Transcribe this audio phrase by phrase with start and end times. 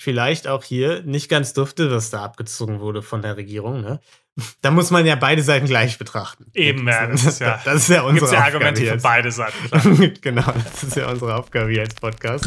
[0.00, 3.82] vielleicht auch hier nicht ganz dufte, was da abgezogen wurde von der Regierung.
[3.82, 4.00] Ne?
[4.62, 6.46] Da muss man ja beide Seiten gleich betrachten.
[6.54, 7.06] Eben, ja.
[7.06, 10.14] Das ist ja, das ist ja unsere gibt's ja Aufgabe Argumente für beide Seiten.
[10.22, 12.46] Genau, das ist ja unsere Aufgabe hier als Podcast.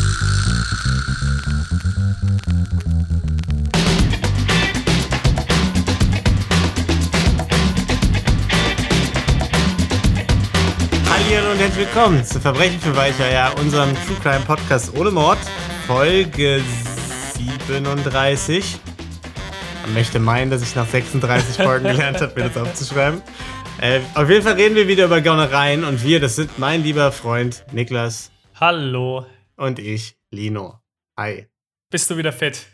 [11.07, 15.37] Hallo und herzlich willkommen zu Verbrechen für Weicheier, unserem True Crime Podcast ohne Mord,
[15.85, 16.63] Folge
[17.67, 18.77] 37.
[19.83, 23.21] Man möchte meinen, dass ich nach 36 Folgen gelernt habe, mir das aufzuschreiben.
[23.79, 27.11] Äh, auf jeden Fall reden wir wieder über Gaunereien und wir, das sind mein lieber
[27.11, 29.25] Freund Niklas Hallo.
[29.55, 30.79] und ich, Lino.
[31.17, 31.47] Hi.
[31.89, 32.65] Bist du wieder fit?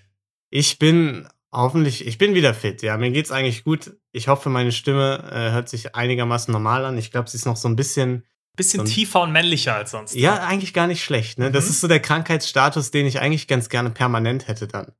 [0.50, 2.82] Ich bin hoffentlich, ich bin wieder fit.
[2.82, 3.96] Ja, mir geht's eigentlich gut.
[4.12, 6.98] Ich hoffe, meine Stimme äh, hört sich einigermaßen normal an.
[6.98, 8.26] Ich glaube, sie ist noch so ein bisschen,
[8.60, 10.14] Bisschen Und- tiefer und männlicher als sonst.
[10.16, 11.40] ja, eigentlich gar nicht schlecht.
[11.40, 11.50] Ne?
[11.50, 11.70] Das Mhm.
[11.72, 14.92] ist so der Krankheitsstatus, den ich eigentlich ganz gerne permanent hätte dann.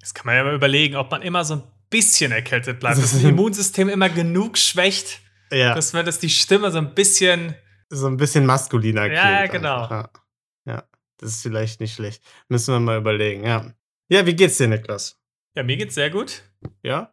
[0.00, 2.96] Das kann man ja mal überlegen, ob man immer so ein bisschen erkältet bleibt.
[2.98, 6.94] Das Dass das Immunsystem immer genug schwächt, Ja, dass man das die Stimme so ein
[6.94, 7.54] bisschen.
[7.88, 9.88] so ein bisschen maskuliner Ja, ja, klingt genau.
[9.88, 10.10] Ja.
[10.66, 10.84] ja,
[11.18, 12.22] das ist vielleicht nicht schlecht.
[12.48, 13.72] Müssen wir mal überlegen, ja.
[14.10, 15.18] Ja, wie geht's dir, Niklas?
[15.56, 16.42] Ja, mir geht's sehr gut.
[16.82, 17.12] Ja?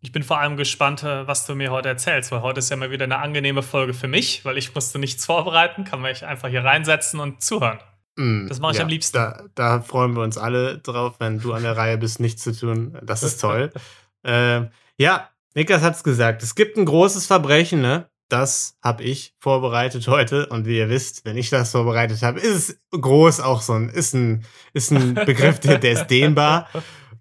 [0.00, 2.76] Ich bin vor allem gespannt, äh, was du mir heute erzählst, weil heute ist ja
[2.76, 6.48] mal wieder eine angenehme Folge für mich, weil ich musste nichts vorbereiten, kann mich einfach
[6.48, 7.78] hier reinsetzen und zuhören.
[8.16, 9.16] Mm, Das mache ich ja, am liebsten.
[9.16, 12.52] Da, da freuen wir uns alle drauf, wenn du an der Reihe bist, nichts zu
[12.52, 12.96] tun.
[13.02, 13.72] Das ist toll.
[14.24, 16.42] ähm, ja, Niklas hat's gesagt.
[16.44, 18.08] Es gibt ein großes Verbrechen, ne?
[18.28, 20.46] Das habe ich vorbereitet heute.
[20.46, 23.88] Und wie ihr wisst, wenn ich das vorbereitet habe, ist es groß auch so ein,
[23.88, 26.68] ist ein, ist ein Begriff, der, der ist dehnbar.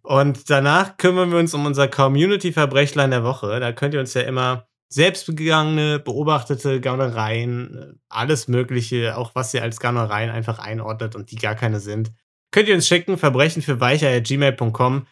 [0.07, 3.59] Und danach kümmern wir uns um unser Community-Verbrechlein der Woche.
[3.59, 9.63] Da könnt ihr uns ja immer selbstbegangene, beobachtete Gaunereien, äh, alles Mögliche, auch was ihr
[9.63, 12.13] als Gaunereien einfach einordnet und die gar keine sind,
[12.51, 15.07] könnt ihr uns schicken, verbrechen für weicher.gmail.com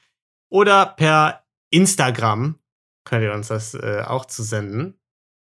[0.49, 2.57] oder per Instagram
[3.03, 4.97] könnt ihr uns das äh, auch zusenden.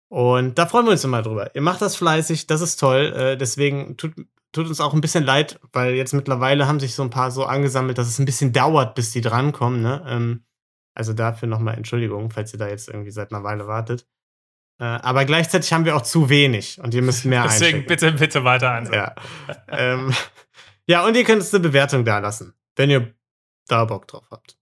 [0.09, 1.55] Und da freuen wir uns immer drüber.
[1.55, 3.13] Ihr macht das fleißig, das ist toll.
[3.15, 4.15] Äh, deswegen tut,
[4.57, 7.45] tut uns auch ein bisschen leid, weil jetzt mittlerweile haben sich so ein paar so
[7.45, 9.83] angesammelt, dass es ein bisschen dauert, bis die drankommen.
[9.83, 10.05] Ne?
[10.09, 10.45] Ähm,
[10.95, 14.09] also dafür nochmal Entschuldigung, falls ihr da jetzt irgendwie seit einer Weile wartet.
[14.81, 17.87] Äh, aber gleichzeitig haben wir auch zu wenig und ihr müsst mehr Deswegen einschicken.
[17.87, 18.95] bitte, bitte weiter einsehen.
[18.95, 19.15] Ja.
[19.69, 20.15] ähm,
[20.87, 23.15] ja, und ihr könnt uns eine Bewertung da lassen, wenn ihr
[23.69, 24.59] da Bock drauf habt.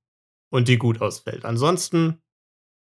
[0.51, 1.45] Und die gut ausfällt.
[1.45, 2.21] Ansonsten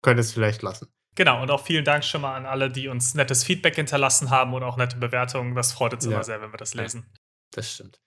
[0.01, 0.87] könnt ihr es vielleicht lassen.
[1.19, 4.53] Genau, und auch vielen Dank schon mal an alle, die uns nettes Feedback hinterlassen haben
[4.53, 5.53] und auch nette Bewertungen.
[5.53, 6.11] Das freut uns Ja.
[6.11, 7.11] immer sehr, wenn wir das lesen.
[7.53, 7.99] Das stimmt.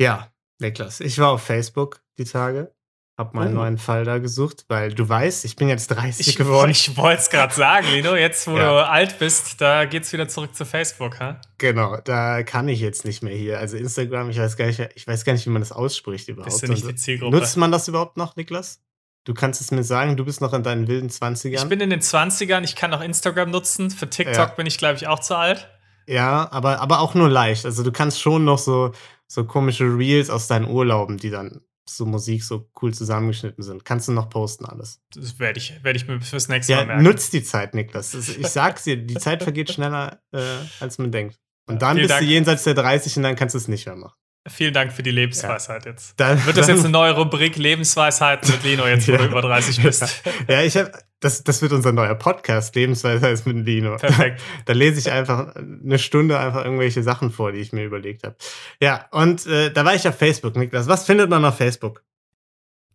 [0.00, 2.74] Ja, Niklas, ich war auf Facebook die Tage,
[3.18, 3.60] hab meinen Oh.
[3.60, 6.70] neuen Fall da gesucht, weil du weißt, ich bin jetzt 30 Ich, geworden.
[6.70, 8.70] ich wollte es gerade sagen, Lino, jetzt wo Ja.
[8.70, 11.38] du alt bist, da geht's wieder zurück zu Facebook, ha?
[11.58, 13.58] Genau, da kann ich jetzt nicht mehr hier.
[13.58, 16.50] Also Instagram, ich weiß gar nicht, ich weiß gar nicht, wie man das ausspricht überhaupt.
[16.52, 17.36] Bist du nicht die Zielgruppe?
[17.36, 18.80] Nutzt man das überhaupt noch, Niklas?
[19.26, 21.56] Du kannst es mir sagen, du bist noch in deinen wilden 20ern.
[21.62, 23.90] Ich bin in den 20ern, ich kann auch Instagram nutzen.
[23.90, 24.44] Für TikTok Ja.
[24.46, 25.68] bin ich, glaube ich, auch zu alt.
[26.06, 27.64] Ja, aber, aber auch nur leicht.
[27.66, 28.92] Also du kannst schon noch so,
[29.26, 33.84] so komische Reels aus deinen Urlauben, die dann so Musik so cool zusammengeschnitten sind.
[33.84, 35.00] Kannst du noch posten alles.
[35.14, 37.02] Das werde ich, werd ich mir fürs nächste Ja, Mal merken.
[37.02, 38.14] nutzt die Zeit, Niklas.
[38.14, 40.40] Ich sag's dir, die Zeit vergeht schneller, äh,
[40.80, 41.36] als man denkt.
[41.68, 42.22] Und dann Vielen bist Dank.
[42.22, 44.14] du jenseits der 30 und dann kannst du es nicht mehr machen.
[44.48, 46.18] Vielen Dank für die Lebensweisheit jetzt.
[46.18, 49.18] Dann, Wird das jetzt eine neue Rubrik Lebensweisheiten mit Lino, jetzt wo Ja.
[49.18, 50.22] du über 30 bist?
[50.48, 53.96] Ja, ich hab, das, das wird unser neuer Podcast, Lebensweise ist mit Lino.
[53.96, 54.40] Perfekt.
[54.66, 58.36] Da lese ich einfach eine Stunde einfach irgendwelche Sachen vor, die ich mir überlegt habe.
[58.80, 60.86] Ja, und äh, da war ich auf Facebook, Niklas.
[60.88, 62.02] Was findet man auf Facebook?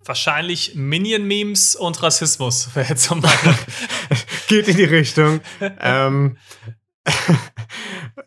[0.04, 3.56] Wahrscheinlich Minion-Memes und Rassismus wäre jetzt so meine.
[4.48, 5.42] Geht in die Richtung.
[5.80, 6.38] ähm,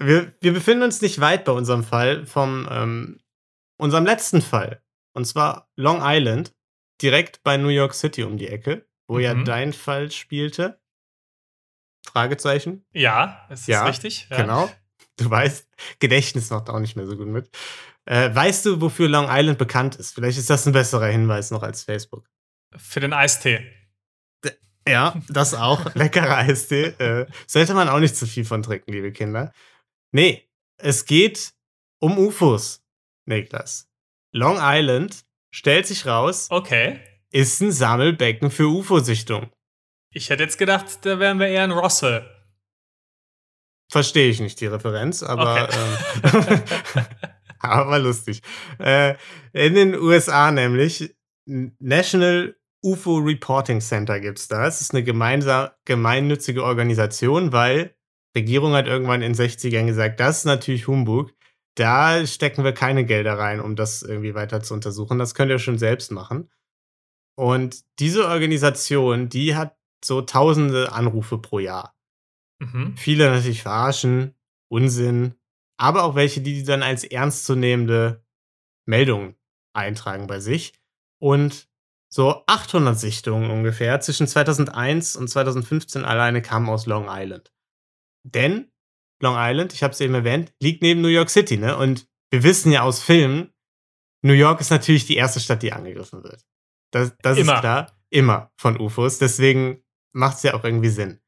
[0.06, 3.20] wir, wir befinden uns nicht weit bei unserem Fall vom ähm,
[3.78, 4.82] unserem letzten Fall.
[5.14, 6.52] Und zwar Long Island,
[7.02, 9.44] direkt bei New York City um die Ecke, wo ja Mhm.
[9.44, 10.80] dein Fall spielte.
[12.06, 12.84] Fragezeichen.
[12.92, 14.28] Ja, ist das Ja, richtig?
[14.30, 14.36] Ja.
[14.42, 14.70] Genau.
[15.16, 15.68] Du weißt,
[16.00, 17.48] Gedächtnis macht auch nicht mehr so gut mit.
[18.04, 20.12] Äh, weißt du, wofür Long Island bekannt ist?
[20.14, 22.28] Vielleicht ist das ein besserer Hinweis noch als Facebook.
[22.76, 23.64] Für den Eistee.
[24.86, 25.82] Ja, das auch.
[25.94, 26.86] Leckerer Eistee.
[26.98, 29.52] Äh, sollte man auch nicht zu viel von trinken, liebe Kinder.
[30.14, 31.54] Nee, es geht
[32.00, 32.84] um UFOs,
[33.26, 33.90] Niklas.
[34.32, 37.00] Long Island, stellt sich raus, Okay.
[37.32, 39.50] ist ein Sammelbecken für UFO-Sichtung.
[40.12, 42.30] Ich hätte jetzt gedacht, da wären wir eher in Russell.
[43.90, 45.78] Verstehe ich nicht die Referenz, aber, Okay.
[46.22, 47.04] ähm,
[47.58, 48.40] aber lustig.
[48.78, 49.16] Äh,
[49.52, 51.12] in den USA nämlich,
[51.44, 54.64] National UFO Reporting Center gibt's da.
[54.68, 57.96] Es ist eine gemeinsam, gemeinnützige Organisation, weil
[58.36, 61.32] Regierung hat irgendwann in den 60ern gesagt, das ist natürlich Humbug.
[61.76, 65.18] da stecken wir keine Gelder rein, um das irgendwie weiter zu untersuchen.
[65.18, 66.50] Das könnt ihr schon selbst machen.
[67.36, 71.96] Und diese Organisation, die hat so tausende Anrufe pro Jahr.
[72.60, 72.96] Mhm.
[72.96, 74.34] Viele natürlich verarschen,
[74.70, 75.34] Unsinn,
[75.76, 78.24] aber auch welche, die die dann als ernstzunehmende
[78.86, 79.34] Meldungen
[79.74, 80.74] eintragen bei sich.
[81.20, 81.68] Und
[82.12, 87.52] so 800 Sichtungen ungefähr zwischen 2001 und 2015 alleine kamen aus Long Island.
[88.24, 88.70] Denn
[89.22, 91.76] Long Island, ich habe es eben erwähnt, liegt neben New York City, ne?
[91.76, 93.52] Und wir wissen ja aus Filmen,
[94.22, 96.42] New York ist natürlich die erste Stadt, die angegriffen wird.
[96.92, 97.96] Das, das ist klar.
[98.10, 99.18] Immer von UFOs.
[99.18, 99.82] Deswegen
[100.12, 101.20] macht es ja auch irgendwie Sinn.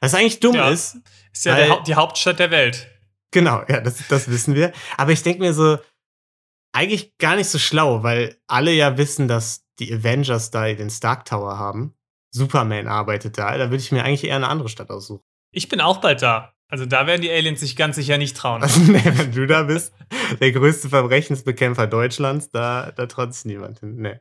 [0.00, 0.70] Was eigentlich dumm Ja.
[0.70, 0.96] ist,
[1.32, 2.88] Ist ja Weil- Haupt- die Hauptstadt der Welt.
[3.32, 4.72] Genau, ja, das, das wissen wir.
[4.96, 5.78] Aber ich denke mir so,
[6.72, 11.24] eigentlich gar nicht so schlau, weil alle ja wissen, dass die Avengers da den Stark
[11.24, 11.94] Tower haben.
[12.34, 13.56] Superman arbeitet da.
[13.56, 15.24] Da würde ich mir eigentlich eher eine andere Stadt aussuchen.
[15.52, 16.54] Ich bin auch bald da.
[16.68, 18.62] Also da werden die Aliens sich ganz sicher nicht trauen.
[18.62, 19.92] Also, nee, wenn du da bist,
[20.40, 23.96] der größte Verbrechensbekämpfer Deutschlands, da, da traut sich niemand hin.
[23.96, 24.20] Nee.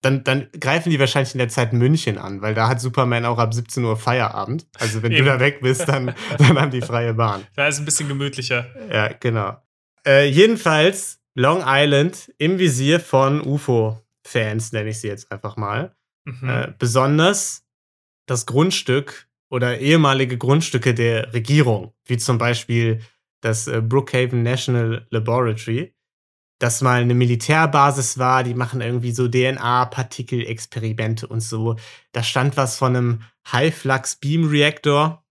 [0.00, 3.38] Dann, dann greifen die wahrscheinlich in der Zeit München an, weil da hat Superman auch
[3.38, 4.68] ab 17 Uhr Feierabend.
[4.78, 5.24] Also wenn Eben.
[5.24, 7.44] du da weg bist, dann, dann haben die freie Bahn.
[7.56, 8.66] Da ist ein bisschen gemütlicher.
[8.92, 9.60] Ja, genau.
[10.06, 15.96] Äh, jedenfalls Long Island im Visier von UFO-Fans, nenne ich sie jetzt einfach mal.
[16.24, 16.48] Mhm.
[16.48, 17.64] Äh, besonders
[18.26, 23.00] das Grundstück oder ehemalige Grundstücke der Regierung, wie zum Beispiel
[23.40, 25.94] das äh, Brookhaven National Laboratory,
[26.58, 31.76] das mal eine Militärbasis war, die machen irgendwie so DNA-Partikelexperimente und so.
[32.12, 33.22] Da stand was von einem
[33.52, 35.24] High-Flux-Beam-Reaktor,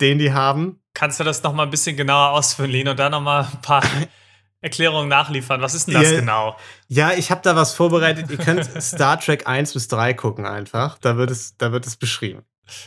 [0.00, 0.80] den die haben.
[0.94, 3.60] Kannst du das noch mal ein bisschen genauer ausführen, Lino, und da noch mal ein
[3.60, 3.84] paar
[4.62, 5.60] Erklärungen nachliefern?
[5.60, 6.20] Was ist denn das Ja.
[6.20, 6.56] genau?
[6.88, 8.30] Ja, ich habe da was vorbereitet.
[8.30, 10.96] Ihr könnt Star Trek 1 bis 3 gucken einfach.
[10.98, 12.42] Da wird es, da wird es beschrieben.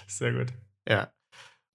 [0.07, 0.53] Sehr gut.
[0.87, 1.11] Ja.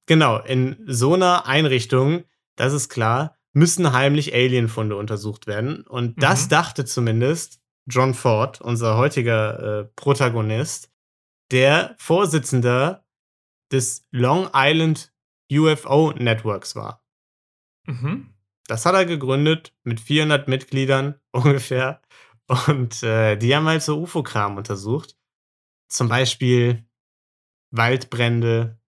[0.06, 2.24] Genau, in so einer Einrichtung,
[2.56, 5.82] das ist klar, müssen heimlich Alienfunde untersucht werden.
[5.86, 6.48] Und das Mhm.
[6.50, 10.90] dachte zumindest John Ford, unser heutiger äh, Protagonist,
[11.50, 13.04] der Vorsitzender
[13.72, 15.12] des Long Island
[15.52, 17.04] UFO Networks war.
[17.86, 18.34] Mhm.
[18.66, 22.00] Das hat er gegründet mit 400 Mitgliedern ungefähr.
[22.68, 25.16] Und äh, die haben halt so UFO-Kram untersucht.
[25.88, 26.85] Zum Beispiel
[27.76, 28.78] Waldbrände,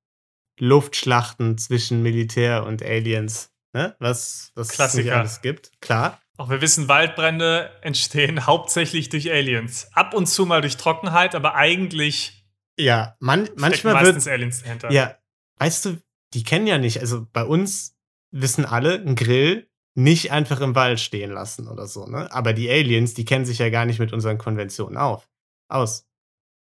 [0.59, 3.53] Luftschlachten zwischen Militär und Aliens.
[3.73, 3.97] Ne?
[3.99, 5.17] Was, was es nicht Klassiker.
[5.19, 5.73] alles gibt.
[5.81, 6.21] Klar.
[6.37, 9.89] Auch wir wissen, Waldbrände entstehen hauptsächlich durch Aliens.
[9.93, 12.45] Ab und zu mal durch Trockenheit, aber eigentlich
[12.79, 14.35] Ja, man, manchmal meistens wird.
[14.35, 14.91] Aliens dahinter.
[14.91, 15.17] Ja,
[15.59, 15.99] weißt du,
[16.35, 17.01] die kennen ja nicht.
[17.01, 17.97] Also bei uns
[18.31, 22.07] wissen alle, ein Grill nicht einfach im Wald stehen lassen oder so.
[22.07, 22.31] Ne?
[22.31, 25.29] Aber die Aliens, die kennen sich ja gar nicht mit unseren Konventionen auf.
[25.69, 26.08] Aus.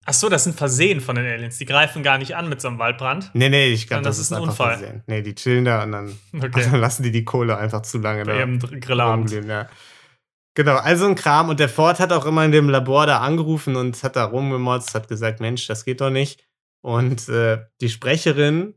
[0.06, 1.58] Ach so, das sind Versehen von den Aliens.
[1.58, 3.32] Die greifen gar nicht an mit so einem Waldbrand.
[3.34, 4.78] Nee, nee, ich glaube, das, das ist ein Unfall.
[4.78, 5.04] Versehen.
[5.08, 6.68] Nee, die chillen da und dann, Okay.
[6.70, 9.32] dann lassen die die Kohle einfach zu lange Bei da ihrem Grillabend.
[9.32, 9.68] ja.
[10.58, 11.50] Genau, also ein Kram.
[11.50, 14.94] Und der Ford hat auch immer in dem Labor da angerufen und hat da rumgemotzt,
[14.96, 16.46] hat gesagt, Mensch, das geht doch nicht.
[16.82, 18.76] Und äh, die Sprecherin,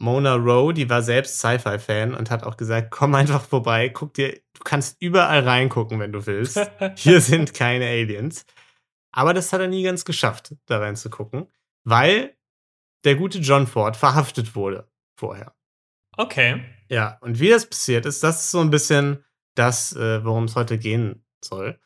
[0.00, 4.32] Mona Rowe, die war selbst Sci-Fi-Fan und hat auch gesagt, komm einfach vorbei, guck dir,
[4.32, 6.58] du kannst überall reingucken, wenn du willst.
[6.96, 8.44] Hier sind keine Aliens.
[9.12, 11.46] Aber das hat er nie ganz geschafft, da reinzugucken,
[11.84, 12.36] weil
[13.04, 15.54] der gute John Ford verhaftet wurde vorher.
[16.16, 16.64] Okay.
[16.88, 19.24] Ja, und wie das passiert ist, das ist so ein bisschen
[19.54, 21.78] das, äh, worum es heute gehen soll.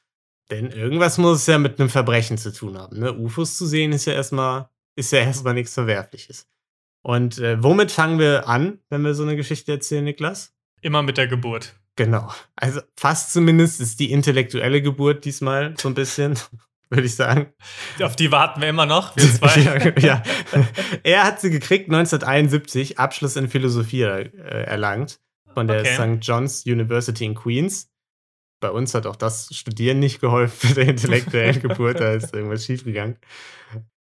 [0.51, 2.99] Denn irgendwas muss es ja mit einem Verbrechen zu tun haben.
[3.01, 3.13] Ne?
[3.13, 6.49] UFOs zu sehen ist ja erstmal, ist ja erstmal nichts Verwerfliches.
[7.03, 10.55] Und äh, womit fangen wir an, wenn wir so eine Geschichte erzählen, Niklas?
[10.81, 11.75] Immer mit der Geburt.
[11.97, 12.33] Genau.
[12.55, 16.39] Also fast zumindest ist die intellektuelle Geburt diesmal so ein bisschen,
[16.91, 17.53] würde ich sagen.
[18.01, 19.61] Auf die warten wir immer noch, wir zwei.
[19.99, 20.23] ja, ja.
[21.03, 24.31] Er hat sie gekriegt 1971, Abschluss in Philosophie äh,
[24.65, 25.21] erlangt
[25.55, 26.19] von der Okay.
[26.19, 26.27] St.
[26.27, 27.91] John's University in Queens.
[28.61, 32.65] Bei uns hat auch das Studieren nicht geholfen mit der intellektuellen Geburt, da ist irgendwas
[32.65, 33.19] schiefgegangen.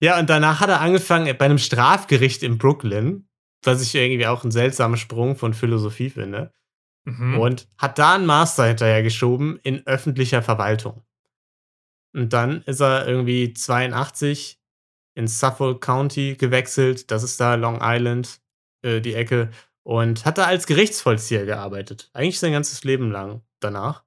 [0.02, 3.28] Ja, und danach hat er angefangen bei einem Strafgericht in Brooklyn,
[3.64, 6.52] was ich irgendwie auch einen seltsamen Sprung von Philosophie finde,
[7.04, 7.40] Mhm.
[7.40, 11.04] und hat da einen Master hinterher geschoben in öffentlicher Verwaltung.
[12.14, 14.60] Und dann ist er irgendwie 82
[15.16, 17.12] in Suffolk County gewechselt.
[17.12, 18.40] Das ist da Long Island,
[18.82, 19.50] äh, die Ecke.
[19.84, 22.10] Und hat da als Gerichtsvollzieher gearbeitet.
[22.14, 24.04] Eigentlich sein ganzes Leben lang danach.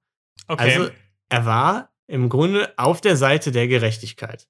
[0.48, 0.76] okay.
[0.78, 0.90] Also
[1.28, 4.46] er war im Grunde auf der Seite der Gerechtigkeit.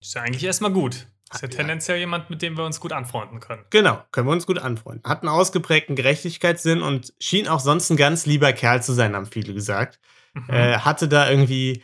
[0.00, 1.06] ist ja eigentlich erstmal gut.
[1.32, 1.56] Ist ja Ja.
[1.56, 3.64] tendenziell jemand, mit dem wir uns gut anfreunden können.
[3.70, 5.08] Genau, können wir uns gut anfreunden.
[5.08, 9.26] Hat einen ausgeprägten Gerechtigkeitssinn und schien auch sonst ein ganz lieber Kerl zu sein, haben
[9.26, 9.98] viele gesagt.
[10.34, 10.44] Mhm.
[10.48, 11.82] Äh, hatte da irgendwie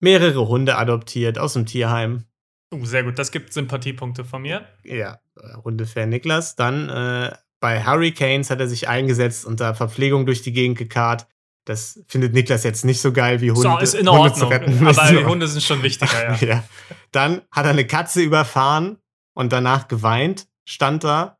[0.00, 2.24] mehrere Hunde adoptiert aus dem Tierheim.
[2.72, 4.66] uh, sehr gut, das gibt Sympathiepunkte von mir.
[4.84, 6.56] Ja, äh, Hundefan Niklas.
[6.56, 11.26] Dann äh, bei Hurricanes hat er sich eingesetzt und da Verpflegung durch die Gegend gekarrt.
[11.64, 13.62] Das findet Niklas jetzt nicht so geil wie Hunde.
[13.62, 14.52] So, ist in Hunde zu Ordnung.
[14.52, 14.86] retten.
[14.86, 15.26] aber So.
[15.26, 16.34] Hunde sind schon wichtiger, ja.
[16.46, 16.64] ja.
[17.12, 18.98] Dann hat er eine Katze überfahren
[19.34, 21.38] und danach geweint, stand da.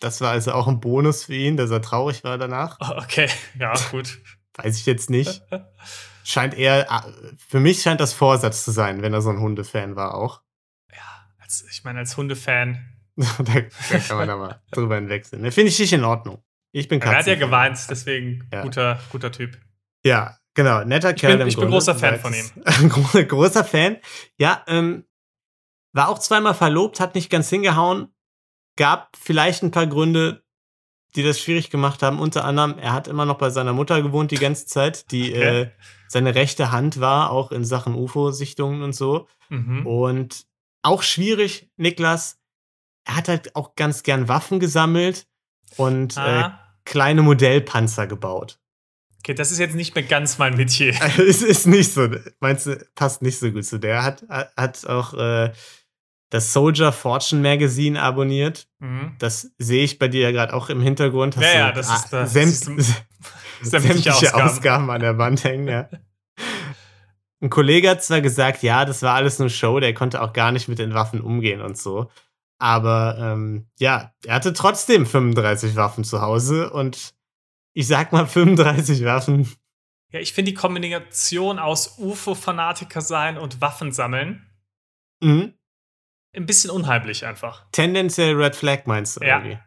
[0.00, 2.78] Das war also auch ein Bonus für ihn, dass er traurig war danach.
[2.98, 3.28] Okay,
[3.58, 4.20] ja, gut.
[4.54, 5.42] Weiß ich jetzt nicht.
[6.24, 6.86] Scheint eher,
[7.48, 10.42] für mich scheint das Vorsatz zu sein, wenn er so ein Hundefan war auch.
[10.90, 12.84] Ja, als, ich meine, als Hundefan.
[13.16, 13.24] da,
[13.90, 15.42] da kann man da mal drüber hinwechseln.
[15.42, 16.42] Ne, Finde ich nicht in Ordnung.
[16.72, 18.62] Ich bin Er hat ja geweint, deswegen Ja.
[18.62, 19.56] guter, guter Typ.
[20.04, 20.82] Ja, genau.
[20.84, 21.38] Netter Kerl.
[21.38, 21.76] bin- ich bin Grunde.
[21.76, 22.32] großer Fan von.
[22.88, 23.98] Gro- großer Fan.
[24.38, 25.04] Ja, ähm,
[25.92, 28.08] war auch zweimal verlobt, hat nicht ganz hingehauen.
[28.76, 30.43] Gab vielleicht ein paar Gründe,
[31.16, 32.18] die das schwierig gemacht haben.
[32.18, 35.60] Unter anderem, er hat immer noch bei seiner Mutter gewohnt die ganze Zeit, die Okay.
[35.62, 35.70] äh,
[36.08, 39.26] seine rechte Hand war, auch in Sachen UFO-Sichtungen und so.
[39.48, 39.86] Mhm.
[39.86, 40.46] Und
[40.82, 42.38] auch schwierig, Niklas,
[43.04, 45.26] er hat halt auch ganz gern Waffen gesammelt
[45.76, 48.58] und äh, Ah, kleine Modellpanzer gebaut.
[49.18, 50.94] okay, das ist jetzt nicht mehr ganz mein Metier.
[51.18, 52.08] es ist nicht so,
[52.40, 54.02] meinst du, passt nicht so gut zu der.
[54.02, 55.52] Hat, hat auch äh,
[56.34, 58.66] das Soldier Fortune Magazine abonniert.
[58.80, 59.14] Mhm.
[59.20, 61.36] Das sehe ich bei dir ja gerade auch im Hintergrund.
[61.36, 63.02] Ja, du, ja, das ist das- sämt, das ist
[63.62, 63.70] sämtliche
[64.02, 64.42] sämtliche Ausgaben.
[64.48, 64.90] Ausgaben.
[64.90, 65.88] an der Wand hängen, ja.
[67.40, 70.50] Ein Kollege hat zwar gesagt, ja, das war alles nur Show, der konnte auch gar
[70.50, 72.10] nicht mit den Waffen umgehen und so.
[72.58, 77.14] Aber ähm, ja, er hatte trotzdem 35 Waffen zu Hause und
[77.74, 79.48] ich sag mal 35 Waffen.
[80.10, 84.46] Ja, ich finde die Kombination aus UFO-Fanatiker sein und Waffen sammeln
[85.20, 85.54] Mhm.
[86.36, 87.64] Ein bisschen unheimlich einfach.
[87.72, 89.38] Tendenziell Red Flag meinst du Ja.
[89.38, 89.58] irgendwie?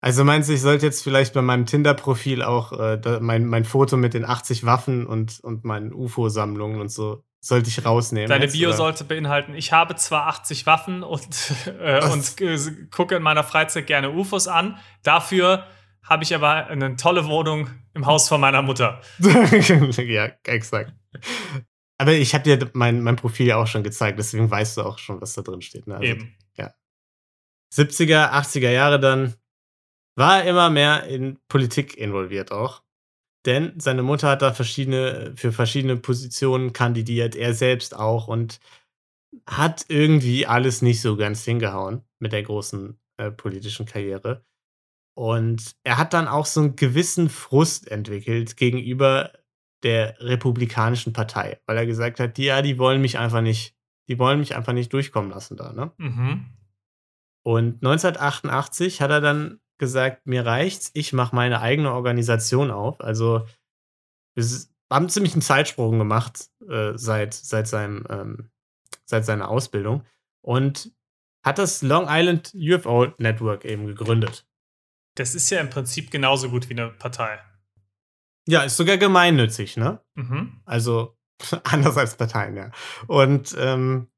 [0.00, 3.64] Also meinst du, ich sollte jetzt vielleicht bei meinem Tinder-Profil auch äh, da, mein, mein
[3.64, 8.28] Foto mit den 80 Waffen und, und meinen UFO-Sammlungen und so, sollte ich rausnehmen?
[8.28, 8.76] Deine jetzt, Bio oder?
[8.76, 12.58] sollte beinhalten, ich habe zwar 80 Waffen und, äh, und äh,
[12.92, 14.78] gucke in meiner Freizeit gerne UFOs an.
[15.02, 15.64] Dafür
[16.04, 19.00] habe ich aber eine tolle Wohnung im Haus von meiner Mutter.
[19.18, 20.92] ja, exakt.
[22.00, 24.98] Aber ich habe dir mein, mein Profil ja auch schon gezeigt, deswegen weißt du auch
[24.98, 25.86] schon, was da drin steht.
[25.86, 25.96] Ne?
[25.96, 26.34] Also Eben.
[27.74, 29.34] 70er, 80er Jahre dann
[30.16, 32.82] war er immer mehr in Politik involviert auch.
[33.46, 38.58] Denn seine Mutter hat da verschiedene, für verschiedene Positionen kandidiert, er selbst auch und
[39.46, 44.44] hat irgendwie alles nicht so ganz hingehauen mit der großen äh, politischen Karriere.
[45.16, 49.32] Und er hat dann auch so einen gewissen Frust entwickelt gegenüber
[49.82, 53.76] der Republikanischen Partei, weil er gesagt hat, die, ja, die wollen mich einfach nicht,
[54.08, 55.92] die wollen mich einfach nicht durchkommen lassen da, ne?
[55.98, 56.46] Mhm.
[57.44, 63.00] Und 1988 hat er dann gesagt, mir reicht's, ich mache meine eigene Organisation auf.
[63.00, 63.46] Also
[64.34, 64.44] wir
[64.92, 68.50] haben ziemlich einen Zeitsprung gemacht äh, seit, seit, seinem, ähm,
[69.04, 70.04] seit seiner Ausbildung
[70.42, 70.92] und
[71.44, 74.46] hat das Long Island UFO Network eben gegründet.
[75.14, 77.38] Das ist ja im Prinzip genauso gut wie eine Partei.
[78.48, 80.00] Ja, ist sogar gemeinnützig, ne?
[80.14, 80.62] Mhm.
[80.64, 81.18] Also
[81.64, 82.70] anders als Parteien, ja.
[83.06, 84.08] Und ähm,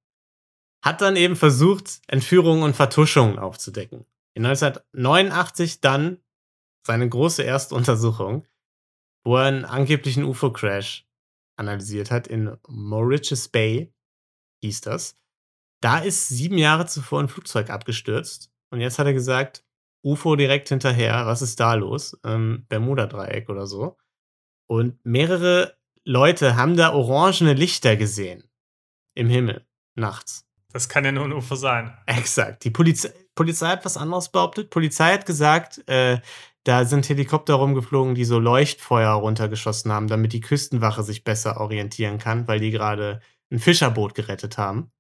[0.85, 4.07] hat dann eben versucht, Entführungen und Vertuschungen aufzudecken.
[4.35, 6.19] In 1989 dann
[6.87, 8.47] seine große erste Untersuchung,
[9.25, 11.09] wo er einen angeblichen UFO-Crash
[11.57, 13.93] analysiert hat in Mauritius Bay,
[14.63, 15.17] hieß das.
[15.83, 19.65] Da ist sieben Jahre zuvor ein Flugzeug abgestürzt und jetzt hat er gesagt,
[20.05, 22.17] UFO direkt hinterher, was ist da los?
[22.25, 23.99] Ähm, Bermuda-Dreieck oder so.
[24.71, 25.75] Und mehrere
[26.05, 28.45] Leute haben da orangene Lichter gesehen.
[29.17, 29.67] Im Himmel.
[29.97, 30.47] Nachts.
[30.73, 31.93] Das kann ja nur ein UFO sein.
[32.07, 32.63] Exakt.
[32.63, 34.71] Die Polizei, Polizei hat was anderes behauptet.
[34.71, 36.21] Polizei hat gesagt, äh,
[36.63, 42.19] da sind Helikopter rumgeflogen, die so Leuchtfeuer runtergeschossen haben, damit die Küstenwache sich besser orientieren
[42.19, 44.93] kann, weil die gerade ein Fischerboot gerettet haben.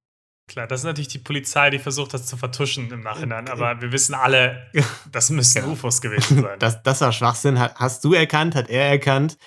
[0.49, 3.49] Klar, das ist natürlich die Polizei, die versucht, das zu vertuschen im Nachhinein.
[3.49, 4.67] Aber wir wissen alle,
[5.12, 5.75] das müssen Genau.
[5.75, 6.59] UFOs gewesen sein.
[6.59, 7.61] Das, das war Schwachsinn.
[7.61, 9.39] Hast du erkannt, hat er erkannt.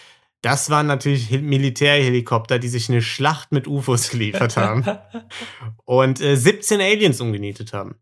[0.44, 4.86] Das waren natürlich Hel- Militärhelikopter, die sich eine Schlacht mit UFOs geliefert haben.
[5.86, 7.96] und äh, 17 Aliens umgenietet haben.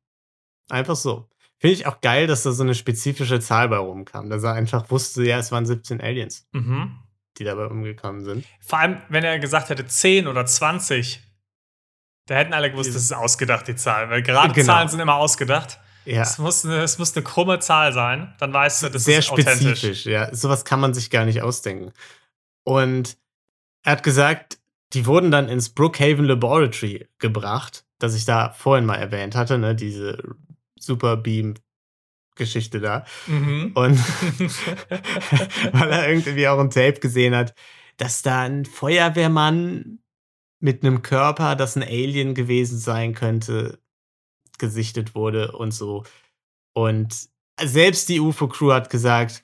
[0.70, 1.30] Einfach so.
[1.60, 4.30] Finde ich auch geil, dass da so eine spezifische Zahl bei rumkam.
[4.30, 6.98] Dass er einfach wusste, ja, es waren 17 Aliens, mhm.
[7.38, 8.46] die dabei umgekommen sind.
[8.60, 11.22] Vor allem, wenn er gesagt hätte 10 oder 20,
[12.26, 14.10] da hätten alle gewusst, das ist ausgedacht, die Zahl.
[14.10, 14.66] Weil gerade Genau.
[14.66, 15.80] Zahlen sind immer ausgedacht.
[16.06, 19.20] Ja, Es, muss eine, es muss eine krumme Zahl sein, dann weißt du, das sehr
[19.20, 19.58] ist authentisch.
[19.78, 20.06] spezifisch.
[20.08, 21.92] Ja, sowas kann man sich gar nicht ausdenken.
[22.64, 23.18] Und
[23.84, 24.60] er hat gesagt,
[24.94, 29.76] die wurden dann ins Brookhaven Laboratory gebracht, das ich da vorhin mal erwähnt hatte, ne,
[29.76, 30.22] diese
[30.78, 31.56] Super Beam
[32.36, 33.06] Geschichte da.
[33.28, 33.72] Mhm.
[33.76, 33.98] Und
[35.74, 37.54] weil er irgendwie auch ein Tape gesehen hat,
[37.98, 40.00] dass da ein Feuerwehrmann
[40.60, 43.80] mit einem Körper, das ein Alien gewesen sein könnte,
[44.58, 46.04] gesichtet wurde und so.
[46.74, 49.44] Und selbst die UFO-Crew hat gesagt,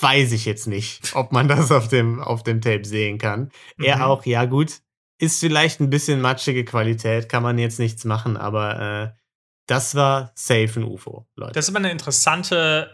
[0.00, 3.50] weiß ich jetzt nicht, ob man das auf dem, auf dem Tape sehen kann.
[3.76, 3.84] Mhm.
[3.84, 4.80] Er auch, ja gut,
[5.18, 9.18] ist vielleicht ein bisschen matschige Qualität, kann man jetzt nichts machen, aber äh,
[9.66, 11.52] das war safe ein UFO, Leute.
[11.52, 12.90] Das ist immer eine interessante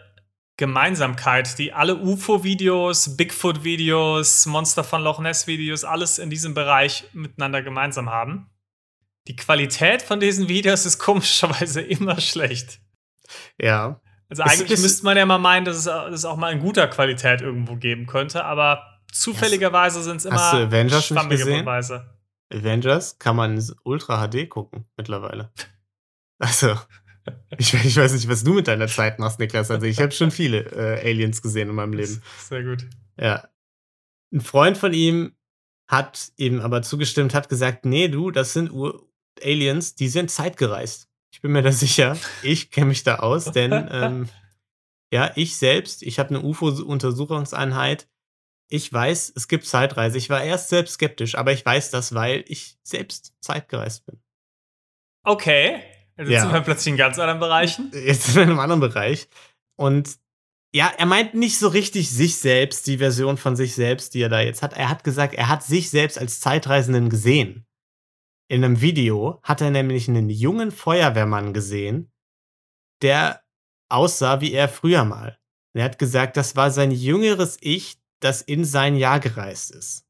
[0.57, 8.09] Gemeinsamkeit, die alle UFO-Videos, Bigfoot-Videos, Monster von Loch Ness-Videos, alles in diesem Bereich miteinander gemeinsam
[8.09, 8.49] haben.
[9.27, 12.79] Die Qualität von diesen Videos ist komischerweise immer schlecht.
[13.59, 14.01] Ja.
[14.31, 16.61] Also eigentlich ist, müsste man ja mal meinen, dass es, dass es auch mal in
[16.61, 22.15] guter Qualität irgendwo geben könnte, aber zufälligerweise sind es immer Hast du Avengers schwammige Beweise.
[22.49, 25.51] Avengers kann man Ultra HD gucken mittlerweile.
[26.43, 26.75] Also,
[27.59, 29.69] ich, ich, weiß nicht, was du mit deiner Zeit machst, Niklas.
[29.69, 32.19] Also, ich habe schon viele äh, Aliens gesehen in meinem Leben.
[32.39, 32.87] Sehr gut.
[33.15, 33.47] Ja.
[34.33, 35.35] Ein Freund von ihm
[35.87, 39.07] hat ihm aber zugestimmt, hat gesagt: Nee, du, das sind Ur
[39.39, 41.10] Aliens, die sind zeitgereist.
[41.31, 42.17] Ich bin mir da sicher.
[42.43, 44.29] Ich kenne mich da aus, denn ähm,
[45.11, 48.07] ja, ich selbst, ich habe eine UFO-Untersuchungseinheit.
[48.69, 50.17] Ich weiß, es gibt Zeitreise.
[50.17, 54.21] Ich war erst selbst skeptisch, aber ich weiß das, weil ich selbst zeitgereist bin.
[55.23, 55.81] Okay.
[56.17, 56.41] Jetzt ja.
[56.41, 57.91] sind wir plötzlich in ganz anderen Bereichen.
[58.05, 59.27] Jetzt sind wir in einem anderen Bereich.
[59.75, 60.17] Und
[60.73, 64.29] ja, er meint nicht so richtig sich selbst, die Version von sich selbst, die er
[64.29, 64.73] da jetzt hat.
[64.73, 67.65] Er hat gesagt, er hat sich selbst als Zeitreisenden gesehen.
[68.51, 72.11] In einem Video hat er nämlich einen jungen Feuerwehrmann gesehen,
[73.01, 73.45] der
[73.87, 75.39] aussah wie er früher mal.
[75.73, 80.05] Er hat gesagt, das war sein jüngeres Ich, das in sein Jahr gereist ist.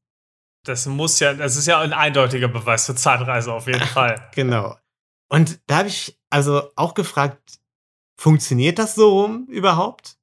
[0.66, 4.28] Das muss ja, das ist ja ein eindeutiger Beweis für Zeitreise auf jeden Fall.
[4.34, 4.76] genau.
[5.28, 7.60] Und da habe ich also auch gefragt,
[8.18, 10.18] funktioniert das so rum überhaupt?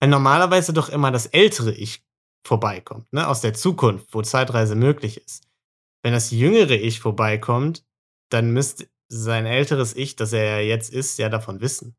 [0.00, 2.04] Weil normalerweise doch immer das ältere Ich
[2.44, 3.28] vorbeikommt, ne?
[3.28, 5.43] aus der Zukunft, wo Zeitreise möglich ist.
[6.04, 7.82] Wenn das jüngere Ich vorbeikommt,
[8.28, 11.96] dann müsste sein älteres Ich, das er ja jetzt ist, ja davon wissen.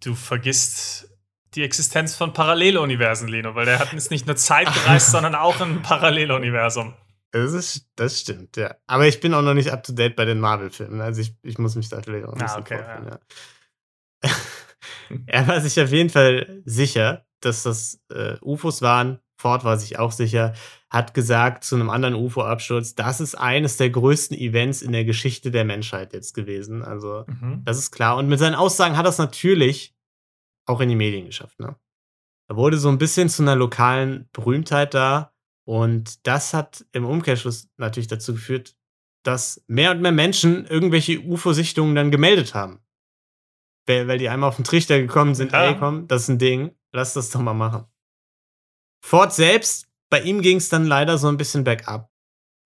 [0.00, 1.10] Du vergisst
[1.54, 5.60] die Existenz von Paralleluniversen, Lino, weil der hat jetzt nicht nur Zeit gereist, sondern auch
[5.60, 6.94] ein Paralleluniversum.
[7.32, 8.76] Das, ist, das stimmt, ja.
[8.86, 11.02] Aber ich bin auch noch nicht up to date bei den Marvel-Filmen.
[11.02, 13.20] Also ich, ich muss mich da vielleicht auch ein ah, bisschen okay, ja.
[14.24, 14.30] ja.
[15.26, 19.20] er war sich auf jeden Fall sicher, dass das äh, UFOs waren.
[19.36, 20.54] Ford war sich auch sicher,
[20.92, 25.50] hat gesagt zu einem anderen UFO-Absturz, das ist eines der größten Events in der Geschichte
[25.50, 26.82] der Menschheit jetzt gewesen.
[26.82, 27.62] Also, mhm.
[27.64, 28.18] das ist klar.
[28.18, 29.94] Und mit seinen Aussagen hat es natürlich
[30.66, 31.58] auch in die Medien geschafft.
[31.60, 31.76] Ne?
[32.46, 35.32] Er wurde so ein bisschen zu einer lokalen Berühmtheit da
[35.64, 38.76] und das hat im Umkehrschluss natürlich dazu geführt,
[39.22, 42.80] dass mehr und mehr Menschen irgendwelche UFO-Sichtungen dann gemeldet haben.
[43.86, 45.70] Weil, weil die einmal auf den Trichter gekommen sind, ja.
[45.70, 47.86] ey komm, das ist ein Ding, lass das doch mal machen.
[49.02, 52.10] Ford selbst, bei ihm ging es dann leider so ein bisschen bergab.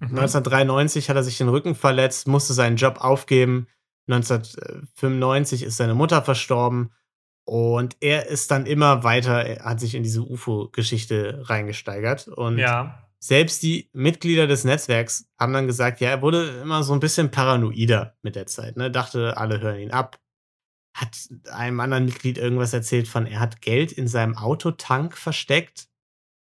[0.00, 0.18] Mhm.
[0.18, 3.68] 1993 hat er sich den Rücken verletzt, musste seinen Job aufgeben.
[4.08, 6.90] 1995 ist seine Mutter verstorben
[7.44, 12.26] und er ist dann immer weiter, er hat sich in diese UFO-Geschichte reingesteigert.
[12.26, 13.06] Und ja.
[13.20, 17.30] selbst die Mitglieder des Netzwerks haben dann gesagt, ja, er wurde immer so ein bisschen
[17.30, 18.76] paranoider mit der Zeit.
[18.76, 18.90] Ne?
[18.90, 20.18] Dachte, alle hören ihn ab.
[20.96, 21.16] Hat
[21.52, 25.88] einem anderen Mitglied irgendwas erzählt von, er hat Geld in seinem Autotank versteckt,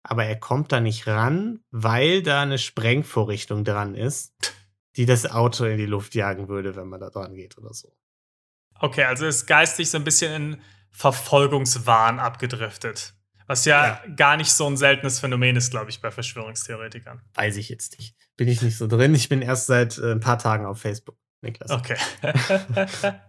[0.02, 4.34] aber er kommt da nicht ran, weil da eine Sprengvorrichtung dran ist,
[4.96, 7.92] die das Auto in die Luft jagen würde, wenn man da dran geht oder so.
[8.80, 10.60] Okay, also ist geistig so ein bisschen in
[10.90, 13.14] Verfolgungswahn abgedriftet.
[13.46, 17.20] Was ja, ja, gar nicht so ein seltenes Phänomen ist, glaube ich, bei Verschwörungstheoretikern.
[17.34, 18.14] Weiß ich jetzt nicht.
[18.36, 19.14] Bin ich nicht so drin.
[19.14, 21.70] Ich bin erst seit äh, ein paar Tagen auf Facebook, Niklas.
[21.70, 21.96] Okay.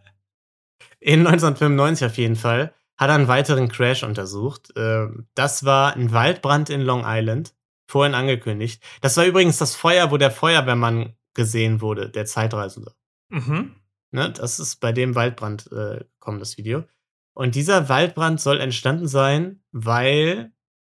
[0.99, 4.71] In 1995 auf jeden Fall hat einen weiteren Crash untersucht.
[4.75, 7.55] Ähm, das war ein Waldbrand in Long Island,
[7.87, 8.83] vorhin angekündigt.
[9.01, 12.93] Das war übrigens das Feuer, wo der Feuerwehrmann gesehen wurde, der Zeitreisende.
[13.29, 13.75] Mhm.
[14.11, 16.05] Ne, das ist bei dem Waldbrand äh,
[16.37, 16.83] das Video.
[17.33, 20.53] Und dieser Waldbrand soll entstanden sein, weil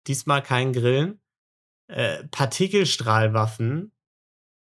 [0.06, 1.22] diesmal kein Grillen,
[1.88, 3.94] äh, Partikelstrahlwaffen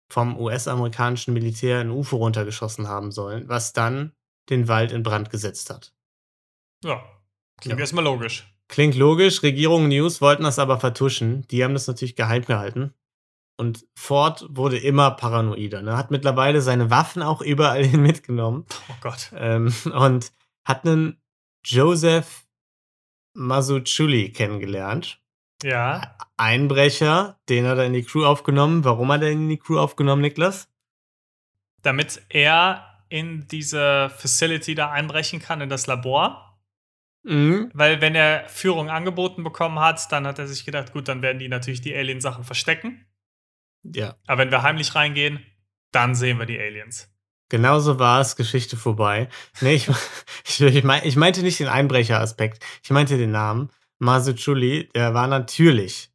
[0.09, 4.11] vom US-amerikanischen Militär ein UFO runtergeschossen haben sollen, was dann
[4.49, 5.93] den Wald in Brand gesetzt hat.
[6.83, 7.01] Ja,
[7.61, 7.83] klingt ja.
[7.83, 8.51] erstmal logisch.
[8.67, 9.43] Klingt logisch.
[9.43, 11.47] Regierung News wollten das aber vertuschen.
[11.49, 12.93] Die haben das natürlich geheim gehalten.
[13.57, 15.81] Und Ford wurde immer paranoider.
[15.81, 15.95] Ne?
[15.95, 18.65] Hat mittlerweile seine Waffen auch überall hin mitgenommen.
[18.89, 19.31] Oh Gott.
[19.35, 20.31] Ähm, und
[20.65, 21.21] hat einen
[21.63, 22.45] Joseph
[23.33, 25.19] Masuchuli kennengelernt.
[25.63, 26.17] Ja.
[26.37, 28.83] Einbrecher, den hat er in die Crew aufgenommen.
[28.83, 30.67] Warum hat er ihn in die Crew aufgenommen, Niklas?
[31.83, 36.50] Damit er in diese Facility da einbrechen kann, in das Labor.
[37.23, 37.69] Mhm.
[37.73, 41.39] Weil wenn er Führung angeboten bekommen hat, dann hat er sich gedacht, gut, dann werden
[41.39, 43.05] die natürlich die Alien-Sachen verstecken.
[43.83, 44.15] Ja.
[44.27, 45.45] Aber wenn wir heimlich reingehen,
[45.91, 47.09] dann sehen wir die Aliens.
[47.49, 49.27] Genauso war es, Geschichte vorbei.
[49.59, 49.89] Nee, ich,
[50.45, 52.63] ich, ich, mein, ich meinte nicht den Einbrecher-Aspekt.
[52.83, 53.69] Ich meinte den Namen.
[53.99, 56.11] Masuchuli, der war natürlich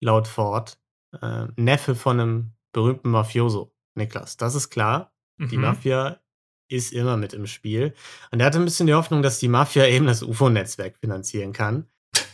[0.00, 0.78] laut Ford
[1.20, 4.36] äh, Neffe von einem berühmten Mafioso, Niklas.
[4.36, 5.12] Das ist klar.
[5.38, 5.62] Die Mhm.
[5.62, 6.20] Mafia
[6.68, 7.94] ist immer mit im Spiel.
[8.30, 11.86] Und er hatte ein bisschen die Hoffnung, dass die Mafia eben das UFO-Netzwerk finanzieren kann.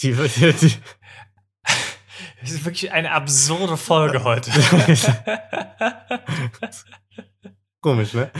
[0.00, 0.72] Die, die, die,
[2.40, 4.50] Das ist wirklich eine absurde Folge heute.
[7.82, 8.30] Komisch, ne?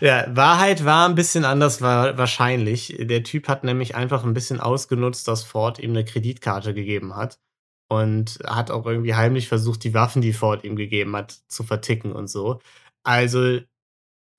[0.00, 2.96] Ja, Wahrheit war ein bisschen anders, war wahrscheinlich.
[2.98, 7.38] Der Typ hat nämlich einfach ein bisschen ausgenutzt, dass Ford ihm eine Kreditkarte gegeben hat.
[7.88, 12.12] Und hat auch irgendwie heimlich versucht, die Waffen, die Ford ihm gegeben hat, zu verticken
[12.12, 12.60] und so.
[13.04, 13.58] Also,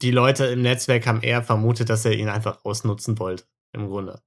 [0.03, 4.21] die Leute im Netzwerk haben eher vermutet, dass er ihn einfach ausnutzen wollte, im Grunde.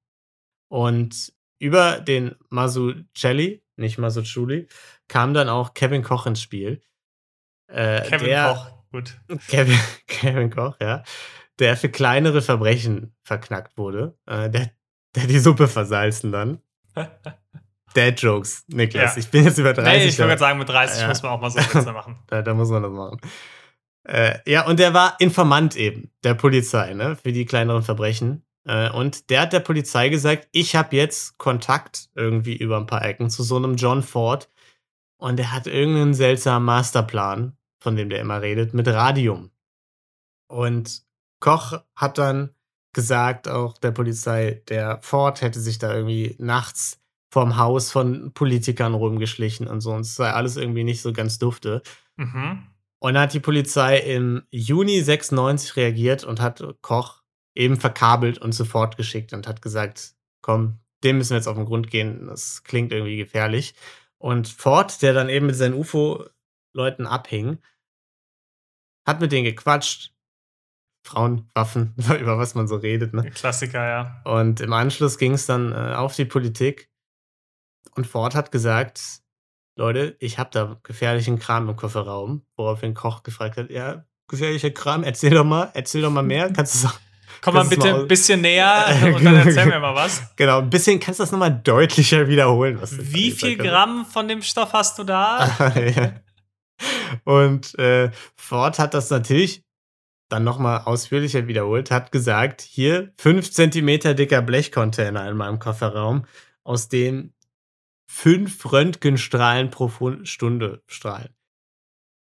[0.69, 4.69] Und über den Masucelli, nicht Masuchuli,
[5.07, 6.81] kam dann auch Kevin Koch ins Spiel.
[7.69, 9.21] Äh, Kevin der, Koch, gut.
[9.49, 11.05] Kevin, Kevin Koch, ja.
[11.59, 14.19] Der für kleinere Verbrechen verknackt wurde.
[14.27, 14.71] Äh, der,
[15.15, 16.62] der die Suppe versalzen dann.
[17.95, 19.15] Dad Jokes, Niklas.
[19.15, 19.21] Ja.
[19.21, 20.03] Ich bin jetzt über 30.
[20.03, 21.09] Nee, ich gerade sagen, mit 30 Ja.
[21.09, 22.19] muss man auch mal so Witze machen.
[22.27, 23.21] da, da muss man das machen.
[24.07, 28.45] Äh, ja, und der war Informant eben der Polizei, ne, für die kleineren Verbrechen.
[28.64, 33.05] Äh, und der hat der Polizei gesagt, ich habe jetzt Kontakt irgendwie über ein paar
[33.05, 34.49] Ecken zu so einem John Ford.
[35.19, 39.51] Und der hat irgendeinen seltsamen Masterplan, von dem der immer redet, mit Radium.
[40.49, 41.03] Und
[41.40, 42.51] Koch hat dann
[42.92, 47.01] gesagt, auch der Polizei, der Ford hätte sich da irgendwie nachts
[47.33, 49.92] vorm Haus von Politikern rumgeschlichen und so.
[49.92, 51.83] Und es sei alles irgendwie nicht so ganz dufte.
[52.16, 52.69] Mhm.
[53.07, 57.23] Und dann hat die Polizei im Juni 96 reagiert und hat Koch
[57.55, 61.66] eben verkabelt und sofort geschickt und hat gesagt, komm, dem müssen wir jetzt auf den
[61.66, 63.77] Grund gehen, das klingt irgendwie gefährlich.
[64.19, 67.59] Und Ford, der dann eben mit seinen UFO-Leuten abhing,
[69.07, 70.12] hat mit denen gequatscht.
[71.07, 73.31] Frauen, Waffen, über was man so redet, ne?
[73.31, 74.21] Klassiker, ja.
[74.25, 76.90] Und im Anschluss ging es dann äh, auf die Politik.
[77.95, 79.23] Und Ford hat gesagt,
[79.77, 82.43] Leute, ich habe da gefährlichen Kram im Kofferraum.
[82.57, 86.51] Woraufhin Koch gefragt hat, ja, gefährlicher Kram, erzähl doch mal, erzähl doch mal mehr.
[86.57, 86.97] Kannst du sagen?
[87.43, 90.23] Komm mal bitte mal- ein bisschen näher und dann erzähl mir mal was.
[90.37, 92.81] Genau, ein bisschen, kannst du das nochmal deutlicher wiederholen?
[92.83, 93.59] Wie viel?
[93.59, 95.47] Gramm von dem Stoff hast du da?
[95.75, 96.12] Ja.
[97.25, 99.62] Und äh, Ford hat das natürlich
[100.29, 106.27] dann nochmal ausführlicher wiederholt, hat gesagt, hier 5 Zentimeter dicker Blechcontainer in meinem Kofferraum,
[106.65, 107.33] aus dem
[108.07, 109.90] 5 Röntgenstrahlen pro
[110.25, 111.35] Stunde strahlen.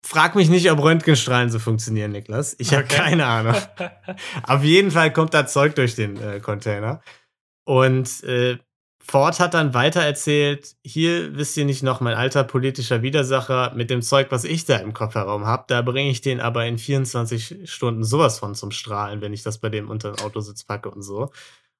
[0.04, 2.54] Frag mich nicht, ob Röntgenstrahlen so funktionieren, Niklas.
[2.58, 2.96] Ich habe Okay.
[2.96, 3.56] keine Ahnung.
[4.44, 7.02] Auf jeden Fall kommt da Zeug durch den äh, Container.
[7.64, 8.58] Und äh,
[9.02, 13.90] Ford hat dann weiter erzählt, hier wisst ihr nicht noch, mein alter politischer Widersacher mit
[13.90, 17.70] dem Zeug, was ich da im Kofferraum habe, da bringe ich den aber in 24
[17.70, 21.02] Stunden sowas von zum Strahlen, wenn ich das bei dem unter den Autositz packe und
[21.02, 21.30] so.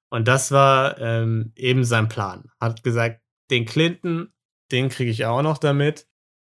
[0.09, 2.49] Und das war ähm, eben sein Plan.
[2.59, 4.31] Hat gesagt, den Clinton,
[4.71, 6.07] den kriege ich auch noch damit.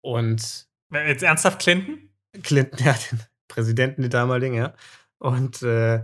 [0.01, 2.09] Und Jetzt ernsthaft Clinton?
[2.43, 4.73] Clinton, ja, den Präsidenten, den damaligen, ja.
[5.19, 6.03] Und äh,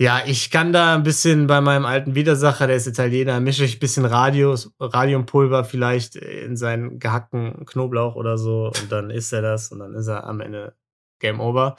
[0.00, 3.76] ja, ich kann da ein bisschen bei meinem alten Widersacher, der ist Italiener, mische ich
[3.76, 9.42] ein bisschen Radios, Radiumpulver vielleicht in seinen gehackten Knoblauch oder so und dann isst er
[9.42, 10.76] das und dann ist er am Ende
[11.20, 11.76] Game Over.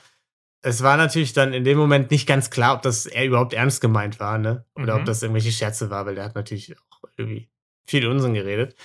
[0.62, 3.82] Es war natürlich dann in dem Moment nicht ganz klar, ob das er überhaupt ernst
[3.82, 4.66] gemeint war, ne?
[4.76, 5.00] Oder Mhm.
[5.02, 7.50] ob das irgendwelche Scherze war, weil der hat natürlich auch irgendwie
[7.86, 8.76] viel Unsinn geredet.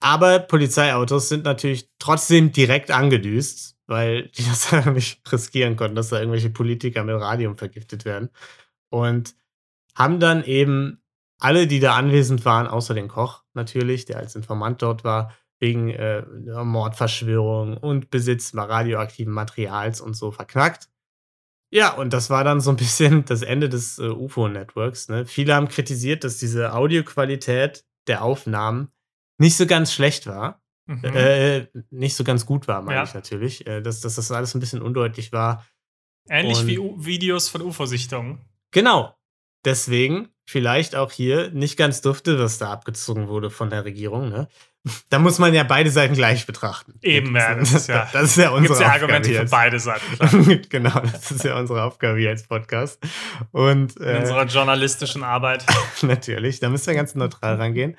[0.00, 6.18] Aber Polizeiautos sind natürlich trotzdem direkt angedüst, weil die das nicht riskieren konnten, dass da
[6.18, 8.30] irgendwelche Politiker mit Radium vergiftet werden.
[8.90, 9.34] Und
[9.94, 11.02] haben dann eben
[11.38, 15.90] alle, die da anwesend waren, außer den Koch natürlich, der als Informant dort war, wegen
[15.90, 16.22] äh,
[16.64, 20.88] Mordverschwörung und Besitz radioaktiven Materials und so verknackt.
[21.70, 25.08] Ja, und das war dann so ein bisschen das Ende des äh, UFO-Networks.
[25.08, 25.24] Ne?
[25.24, 28.88] Viele haben kritisiert, dass diese Audioqualität der Aufnahmen
[29.38, 30.60] nicht so ganz schlecht war.
[30.86, 31.04] Mhm.
[31.04, 33.04] Äh, nicht so ganz gut war, meine Ja.
[33.04, 33.66] ich natürlich.
[33.66, 35.64] Äh, dass, dass das alles ein bisschen undeutlich war.
[36.28, 38.40] Ähnlich und- wie U Videos von UFO-Sichtungen.
[38.72, 39.14] Genau.
[39.64, 44.28] Deswegen vielleicht auch hier nicht ganz dufte, was da abgezogen wurde von der Regierung.
[44.28, 44.48] Ne?
[45.10, 46.94] Da muss man ja beide Seiten gleich betrachten.
[47.02, 49.50] Eben, ja, das ist ja- das ist ja Gibt unsere es ja Aufgabe Argumente für
[49.50, 53.00] beide Seiten, genau, das ist ja unsere Aufgabe hier als Podcast.
[53.52, 55.64] Und In äh, unserer journalistischen Arbeit.
[56.02, 57.96] natürlich, da müssen wir ganz neutral rangehen.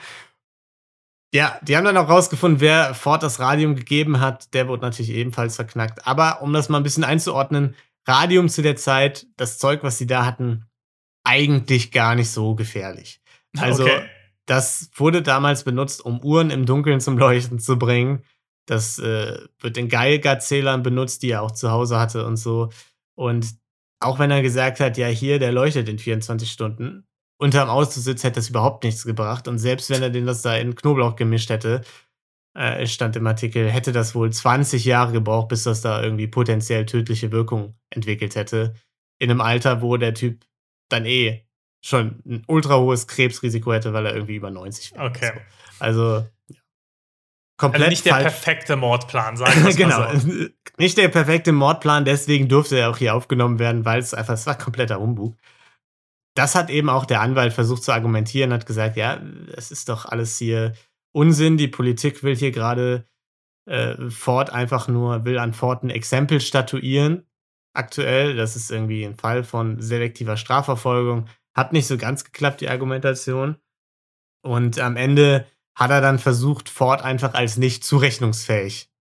[1.34, 4.54] Ja, die haben dann auch rausgefunden, wer Ford das Radium gegeben hat.
[4.54, 6.06] Der wurde natürlich ebenfalls verknackt.
[6.06, 10.06] Aber um das mal ein bisschen einzuordnen, Radium zu der Zeit, das Zeug, was sie
[10.06, 10.65] da hatten,
[11.24, 13.22] eigentlich gar nicht so gefährlich.
[13.58, 14.04] Also, okay.
[14.46, 18.24] Das wurde damals benutzt, um Uhren im Dunkeln zum Leuchten zu bringen.
[18.66, 22.70] Das äh, wird in Geigerzählern benutzt, die er auch zu Hause hatte und so.
[23.16, 23.56] Und
[24.00, 27.08] auch wenn er gesagt hat, ja, hier, der leuchtet in 24 Stunden.
[27.38, 29.48] unterm Autositz hätte das überhaupt nichts gebracht.
[29.48, 31.82] Und selbst wenn er den das da in Knoblauch gemischt hätte,
[32.56, 36.86] äh, stand im Artikel, hätte das wohl 20 Jahre gebraucht, bis das da irgendwie potenziell
[36.86, 38.76] tödliche Wirkung entwickelt hätte.
[39.20, 40.46] In einem Alter, wo der Typ
[40.90, 41.48] dann eh
[41.84, 45.06] schon ein ultra hohes Krebsrisiko hätte, weil er irgendwie über 90 wäre.
[45.06, 45.32] Okay.
[45.80, 46.26] Also,
[47.58, 50.28] komplett also nicht der perfekte Mordplan, sagen wir Genau, so.
[50.78, 54.46] nicht der perfekte Mordplan, deswegen durfte er auch hier aufgenommen werden, weil es einfach, es
[54.46, 55.36] war kompletter Humbug.
[56.36, 59.22] Das hat eben auch der Anwalt versucht zu argumentieren, hat gesagt, ja,
[59.56, 60.74] es ist doch alles hier
[61.13, 63.06] Unsinn, die Politik will hier gerade
[63.69, 67.28] äh, Ford einfach nur, will an Ford ein Exempel statuieren.
[67.76, 71.28] Aktuell, das ist irgendwie ein Fall von selektiver Strafverfolgung.
[71.54, 73.58] Hat nicht so ganz geklappt, die Argumentation.
[74.42, 78.92] Und am Ende hat er dann versucht, Ford einfach als nicht zurechnungsfähig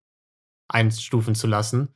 [0.69, 1.89] einstufen zu lassen,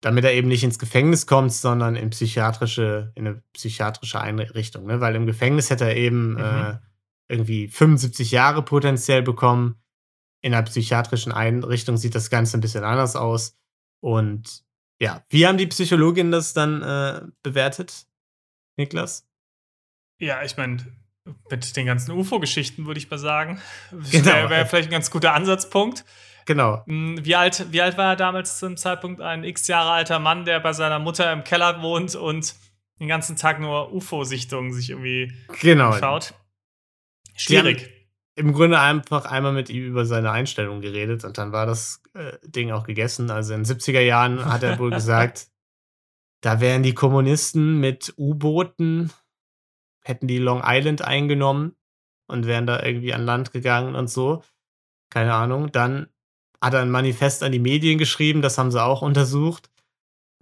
[0.00, 4.86] damit er eben nicht ins Gefängnis kommt, sondern in psychiatrische, in eine psychiatrische Einrichtung.
[4.86, 5.00] Ne?
[5.00, 6.38] Weil im Gefängnis hätte er eben mhm.
[6.38, 6.78] äh,
[7.28, 9.76] irgendwie 75 Jahre potenziell bekommen.
[10.42, 13.56] In einer psychiatrischen Einrichtung sieht das Ganze ein bisschen anders aus.
[14.00, 14.64] Und
[15.00, 18.06] ja, wie haben die Psychologinnen das dann äh, bewertet,
[18.76, 19.26] Niklas?
[20.18, 20.78] Ja, ich meine,
[21.50, 23.60] mit den ganzen UFO-Geschichten würde ich mal sagen,
[24.10, 24.26] genau.
[24.26, 26.04] wäre wär vielleicht ein ganz guter Ansatzpunkt.
[26.46, 26.82] Genau.
[26.86, 29.20] Hm, wie alt, wie alt war er damals zum Zeitpunkt?
[29.20, 32.54] Ein x Jahre alter Mann, der bei seiner Mutter im Keller wohnt und
[33.00, 35.92] den ganzen Tag nur UFO-Sichtungen sich irgendwie genau.
[35.92, 36.34] schaut.
[37.34, 37.90] Schwierig.
[38.36, 42.32] Im Grunde einfach einmal mit ihm über seine Einstellung geredet und dann war das äh,
[42.44, 43.30] Ding auch gegessen.
[43.30, 45.48] Also in den 70er Jahren hat er wohl gesagt,
[46.40, 49.10] da wären die Kommunisten mit U-Booten,
[50.04, 51.74] hätten die Long Island eingenommen
[52.26, 54.42] und wären da irgendwie an Land gegangen und so.
[55.10, 55.72] Keine Ahnung.
[55.72, 56.08] Dann
[56.60, 59.70] hat er ein Manifest an die Medien geschrieben, das haben sie auch untersucht,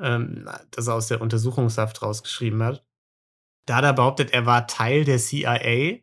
[0.01, 2.85] ähm, das er aus der Untersuchungshaft rausgeschrieben hat.
[3.67, 5.99] Da hat er behauptet, er war Teil der CIA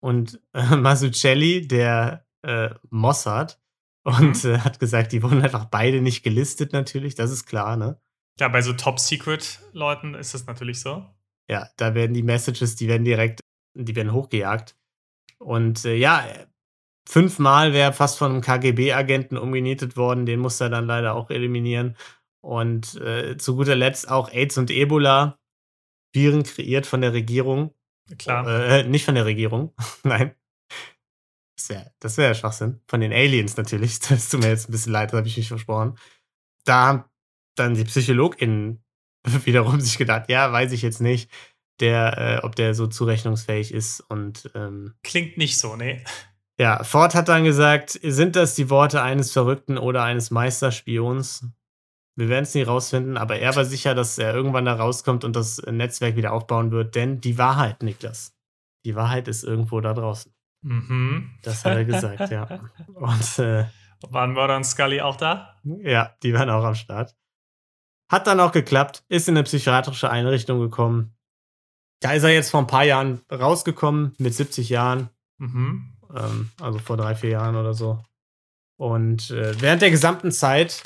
[0.00, 3.60] und äh, Masucelli, der äh, Mossad,
[4.04, 4.50] und mhm.
[4.50, 8.00] äh, hat gesagt, die wurden einfach beide nicht gelistet, natürlich, das ist klar, ne?
[8.38, 11.06] Ja, bei so Top-Secret-Leuten ist das natürlich so.
[11.48, 13.40] Ja, da werden die Messages, die werden direkt,
[13.74, 14.76] die werden hochgejagt.
[15.38, 16.24] Und äh, ja,
[17.08, 21.96] fünfmal wäre fast von einem KGB-Agenten umgenietet worden, den musste er dann leider auch eliminieren.
[22.40, 25.38] Und äh, zu guter Letzt auch AIDS und Ebola,
[26.12, 27.76] Viren kreiert von der Regierung,
[28.18, 28.46] Klar.
[28.46, 29.74] Äh, nicht von der Regierung.
[30.04, 30.34] Nein.
[31.56, 32.80] Das wäre das wär Schwachsinn.
[32.86, 33.98] Von den Aliens natürlich.
[34.08, 35.98] Das tut mir jetzt ein bisschen leid, das habe ich mich versprochen.
[36.64, 37.04] Da haben
[37.56, 38.84] dann die PsychologInnen
[39.44, 41.30] wiederum sich gedacht, ja, weiß ich jetzt nicht,
[41.80, 46.02] der, äh, ob der so zurechnungsfähig ist und ähm, klingt nicht so, ne?
[46.58, 51.46] Ja, Ford hat dann gesagt, sind das die Worte eines Verrückten oder eines Meisterspions?
[52.18, 55.36] Wir werden es nie rausfinden, aber er war sicher, dass er irgendwann da rauskommt und
[55.36, 58.34] das Netzwerk wieder aufbauen wird, denn die Wahrheit, Niklas,
[58.86, 60.32] die Wahrheit ist irgendwo da draußen.
[60.62, 61.30] Mhm.
[61.42, 62.44] Das hat er gesagt, ja.
[62.94, 63.66] Und äh,
[64.10, 65.56] waren Murder und Scully auch da?
[65.64, 67.14] Ja, die waren auch am Start.
[68.08, 71.14] Hat dann auch geklappt, ist in eine psychiatrische Einrichtung gekommen.
[72.00, 75.10] Da ist er jetzt vor ein paar Jahren rausgekommen, mit 70 Jahren.
[75.38, 75.92] Mhm.
[76.14, 78.02] Ähm, also vor drei, vier Jahren oder so.
[78.76, 80.82] Und äh, während der gesamten Zeit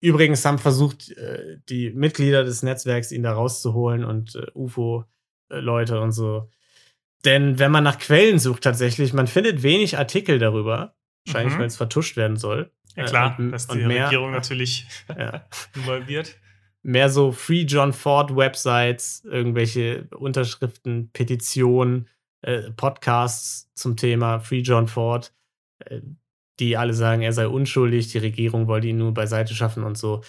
[0.00, 6.12] Übrigens haben versucht, äh, die Mitglieder des Netzwerks ihn da rauszuholen und äh, UFO-Leute und
[6.12, 6.48] so.
[7.24, 10.94] Denn wenn man nach Quellen sucht tatsächlich, man findet wenig Artikel darüber.
[11.26, 11.58] Wahrscheinlich, mhm.
[11.58, 12.70] weil es vertuscht werden soll.
[12.98, 15.44] Ja klar, und, dass die mehr, Regierung natürlich ja.
[15.74, 16.36] involviert.
[16.82, 22.08] Mehr so Free John Ford Websites, irgendwelche Unterschriften, Petitionen,
[22.42, 25.32] äh, Podcasts zum Thema Free John Ford.
[25.84, 26.00] Äh,
[26.60, 30.22] die alle sagen, er sei unschuldig, die Regierung wollte ihn nur beiseite schaffen und so.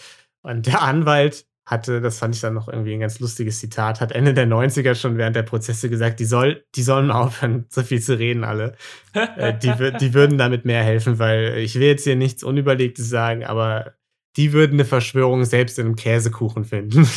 [0.43, 4.11] Und der Anwalt hatte, das fand ich dann noch irgendwie ein ganz lustiges Zitat, hat
[4.11, 8.01] Ende der 90er schon während der Prozesse gesagt, die, soll, die sollen aufhören, so viel
[8.01, 8.75] zu reden, alle.
[9.13, 13.45] äh, die, die würden damit mehr helfen, weil ich will jetzt hier nichts Unüberlegtes sagen,
[13.45, 13.93] aber
[14.35, 17.05] die würden eine Verschwörung selbst in einem Käsekuchen finden.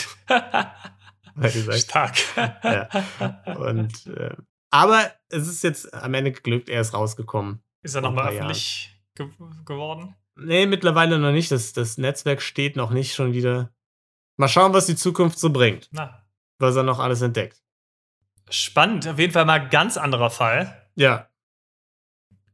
[1.71, 2.17] Stark.
[2.37, 2.89] ja.
[3.57, 4.37] Und, äh,
[4.71, 7.63] aber es ist jetzt am Ende geglückt, er ist rausgekommen.
[7.83, 9.29] Ist er nochmal öffentlich ge
[9.65, 10.15] geworden?
[10.37, 11.51] Nee, mittlerweile noch nicht.
[11.51, 13.71] Das, das Netzwerk steht noch nicht schon wieder.
[14.43, 15.89] Mal schauen, was die Zukunft so bringt.
[15.93, 16.21] Na.
[16.59, 17.63] Was er noch alles entdeckt.
[18.51, 19.07] Spannend.
[19.07, 20.85] Auf jeden Fall mal ganz anderer Fall.
[20.97, 21.29] Ja.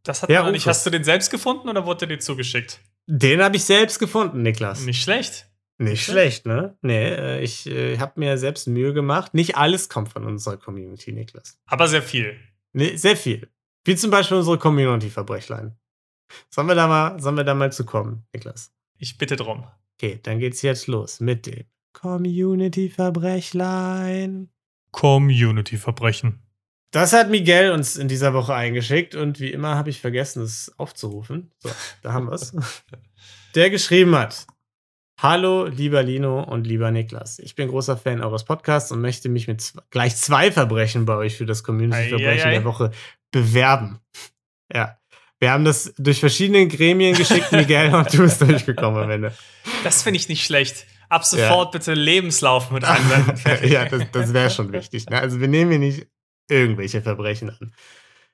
[0.03, 0.66] Das hat ja, man nicht.
[0.66, 2.81] Hast du den selbst gefunden oder wurde dir zugeschickt?
[3.07, 4.83] Den habe ich selbst gefunden, Niklas.
[4.83, 5.48] Nicht schlecht.
[5.79, 6.77] Nicht schlecht, ne?
[6.83, 9.33] Nee, äh, ich äh, habe mir selbst Mühe gemacht.
[9.33, 11.59] Nicht alles kommt von unserer Community, Niklas.
[11.64, 12.38] Aber sehr viel.
[12.74, 13.48] Nee, sehr viel.
[13.87, 15.74] Wie zum Beispiel unsere Community-Verbrechlein.
[16.51, 18.74] Sollen wir da mal, sollen wir da mal zu kommen, Niklas?
[18.98, 19.66] Ich bitte drum.
[19.94, 21.64] Okay, dann geht's jetzt los mit dem
[22.00, 24.48] Community-Verbrechlein.
[24.92, 26.42] Community-Verbrechen.
[26.90, 30.72] Das hat Miguel uns in dieser Woche eingeschickt und wie immer habe ich vergessen, es
[30.78, 31.50] aufzurufen.
[31.58, 31.68] So,
[32.02, 32.56] da haben wir es.
[33.54, 34.46] Der geschrieben hat:
[35.20, 37.38] Hallo, lieber Lino und lieber Niklas.
[37.40, 41.37] Ich bin großer Fan eures Podcasts und möchte mich mit gleich zwei Verbrechen bei euch
[41.37, 42.92] für das Community-Verbrechen der Woche
[43.30, 44.00] bewerben.
[44.72, 44.98] Ja.
[45.40, 49.32] Wir haben das durch verschiedene Gremien geschickt, Miguel, und du bist durchgekommen am Ende.
[49.84, 50.87] Das finde ich nicht schlecht.
[51.09, 51.79] Ab sofort ja.
[51.79, 53.38] bitte Lebenslauf mit anwenden.
[53.68, 55.09] ja, das, das wäre schon wichtig.
[55.09, 55.18] Ne?
[55.18, 56.07] Also wir nehmen hier nicht
[56.49, 57.75] irgendwelche Verbrechen an.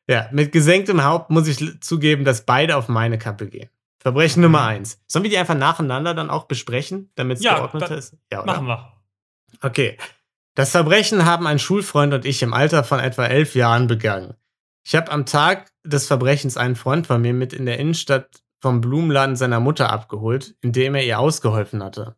[0.08, 3.70] Ja, mit gesenktem Haupt muss ich zugeben, dass beide auf meine Kappe gehen.
[3.98, 4.68] Verbrechen Nummer mhm.
[4.68, 5.00] eins.
[5.06, 8.16] Sollen wir die einfach nacheinander dann auch besprechen, damit es ja, geordnet ist?
[8.30, 8.52] Ja, oder?
[8.52, 8.92] machen wir.
[9.62, 9.96] Okay.
[10.54, 14.34] Das Verbrechen haben ein Schulfreund und ich im Alter von etwa elf Jahren begangen.
[14.86, 18.80] Ich habe am Tag des Verbrechens einen Freund von mir mit in der Innenstadt vom
[18.80, 22.16] Blumenladen seiner Mutter abgeholt, indem er ihr ausgeholfen hatte.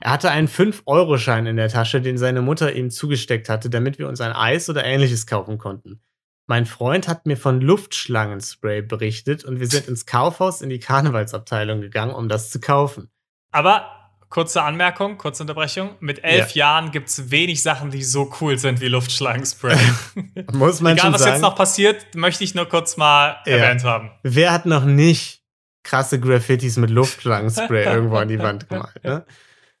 [0.00, 4.08] Er hatte einen 5-Euro-Schein in der Tasche, den seine Mutter ihm zugesteckt hatte, damit wir
[4.08, 6.00] uns ein Eis oder ähnliches kaufen konnten.
[6.46, 11.80] Mein Freund hat mir von Luftschlangenspray berichtet und wir sind ins Kaufhaus in die Karnevalsabteilung
[11.80, 13.08] gegangen, um das zu kaufen.
[13.50, 13.88] Aber
[14.28, 15.96] kurze Anmerkung, kurze Unterbrechung.
[16.00, 16.66] Mit elf ja.
[16.66, 19.78] Jahren gibt es wenig Sachen, die so cool sind wie Luftschlangenspray.
[20.52, 21.32] Muss man Egal, schon was sagen.
[21.34, 23.56] jetzt noch passiert, möchte ich nur kurz mal ja.
[23.56, 24.10] erwähnt haben.
[24.22, 25.40] Wer hat noch nicht
[25.82, 29.02] krasse Graffitis mit Luftschlangenspray irgendwo an die Wand gemalt?
[29.02, 29.24] Ne?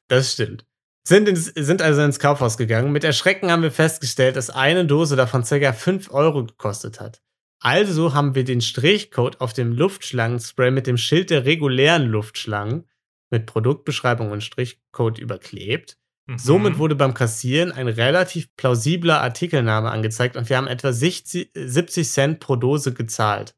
[0.08, 0.66] Das stimmt.
[1.06, 2.92] Sind, ins, sind also ins Kaufhaus gegangen.
[2.92, 5.72] Mit Erschrecken haben wir festgestellt, dass eine Dose davon ca.
[5.72, 7.22] 5 Euro gekostet hat.
[7.60, 12.88] Also haben wir den Strichcode auf dem Luftschlangenspray mit dem Schild der regulären Luftschlangen
[13.30, 15.98] mit Produktbeschreibung und Strichcode überklebt.
[16.26, 16.38] Mhm.
[16.38, 22.08] Somit wurde beim Kassieren ein relativ plausibler Artikelname angezeigt und wir haben etwa 60, 70
[22.08, 23.54] Cent pro Dose gezahlt.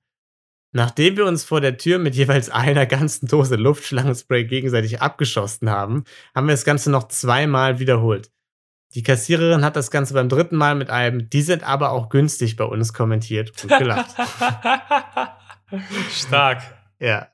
[0.72, 6.04] Nachdem wir uns vor der Tür mit jeweils einer ganzen Dose Luftschlangenspray gegenseitig abgeschossen haben,
[6.34, 8.30] haben wir das Ganze noch zweimal wiederholt.
[8.94, 12.56] Die Kassiererin hat das Ganze beim dritten Mal mit einem, die sind aber auch günstig
[12.56, 14.14] bei uns kommentiert und gelacht.
[16.10, 16.62] Stark.
[16.98, 17.28] Ja.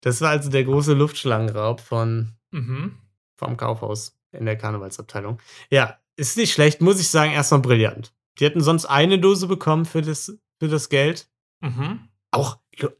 [0.00, 2.98] Das war also der große Luftschlangenraub von, mhm.
[3.36, 5.38] vom Kaufhaus in der Karnevalsabteilung.
[5.70, 8.12] Ja, ist nicht schlecht, muss ich sagen, erstmal brillant.
[8.38, 11.28] Die hätten sonst eine Dose bekommen für das, für das Geld.
[11.60, 12.08] Mhm.
[12.34, 12.58] Auch,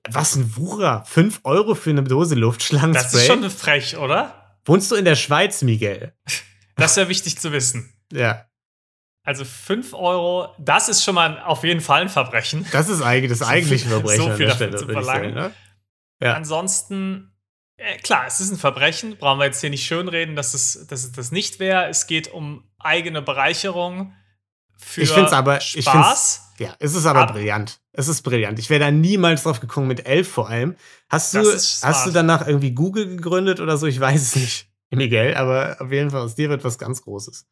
[0.08, 1.04] was ein Wucher.
[1.06, 3.02] 5 Euro für eine Dose Luftschlangenspray.
[3.02, 4.58] Das ist schon frech, oder?
[4.64, 6.14] Wohnst du in der Schweiz, Miguel?
[6.76, 7.94] Das wäre wichtig zu wissen.
[8.12, 8.46] Ja.
[9.22, 12.66] Also 5 Euro, das ist schon mal auf jeden Fall ein Verbrechen.
[12.72, 15.34] Das ist eigentlich das eigentliche Verbrechen so viel an der Stelle, zu verlangen.
[15.34, 15.54] Sagen, ne?
[16.20, 16.34] ja.
[16.34, 17.32] Ansonsten,
[17.76, 19.16] äh, klar, es ist ein Verbrechen.
[19.18, 21.88] Brauchen wir jetzt hier nicht schönreden, dass es, dass es das nicht wäre.
[21.88, 24.12] Es geht um eigene Bereicherung
[24.84, 25.74] für ich find's aber, Spaß.
[25.76, 27.80] Ich find's, ja, es ist aber Ab brillant.
[27.92, 28.58] Es ist brillant.
[28.58, 30.76] Ich wäre da niemals drauf gekommen mit elf vor allem.
[31.08, 33.86] Hast du, hast du danach irgendwie Google gegründet oder so?
[33.86, 37.46] Ich weiß es nicht, Miguel, aber auf jeden Fall aus dir wird was ganz Großes.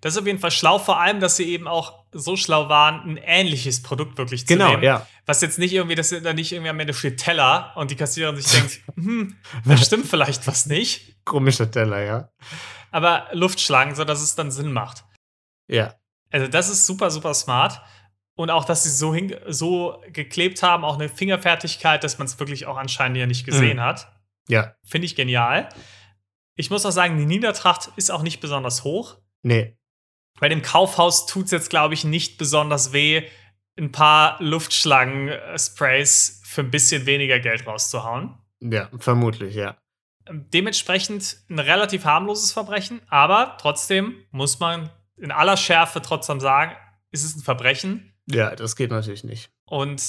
[0.00, 3.00] Das ist auf jeden Fall schlau, vor allem, dass sie eben auch so schlau waren,
[3.00, 4.84] ein ähnliches Produkt wirklich zu genau, nehmen.
[4.84, 5.06] Ja.
[5.26, 8.36] Was jetzt nicht irgendwie, dass da nicht irgendwie am Ende steht Teller und die Kassiererin
[8.40, 11.16] sich denkt, hm, da stimmt vielleicht was nicht.
[11.24, 12.30] Komischer Teller, ja.
[12.92, 15.04] Aber Luftschlangen, so dass es dann Sinn macht.
[15.66, 15.94] Ja.
[16.30, 17.80] Also, das ist super, super smart.
[18.34, 19.16] Und auch, dass sie so,
[19.48, 23.78] so geklebt haben, auch eine Fingerfertigkeit, dass man es wirklich auch anscheinend ja nicht gesehen
[23.78, 23.82] mhm.
[23.82, 24.12] hat.
[24.48, 24.74] Ja.
[24.84, 25.68] Finde ich genial.
[26.54, 29.18] Ich muss auch sagen, die Niedertracht ist auch nicht besonders hoch.
[29.42, 29.76] Nee.
[30.40, 33.28] Bei dem Kaufhaus tut es jetzt, glaube ich, nicht besonders weh,
[33.76, 38.34] ein paar Luftschlangen-Sprays für ein bisschen weniger Geld rauszuhauen.
[38.60, 39.76] Ja, vermutlich, ja.
[40.30, 46.76] Dementsprechend ein relativ harmloses Verbrechen, aber trotzdem muss man in aller Schärfe trotzdem sagen,
[47.10, 48.14] ist es ein Verbrechen.
[48.26, 49.50] Ja, das geht natürlich nicht.
[49.64, 50.02] Und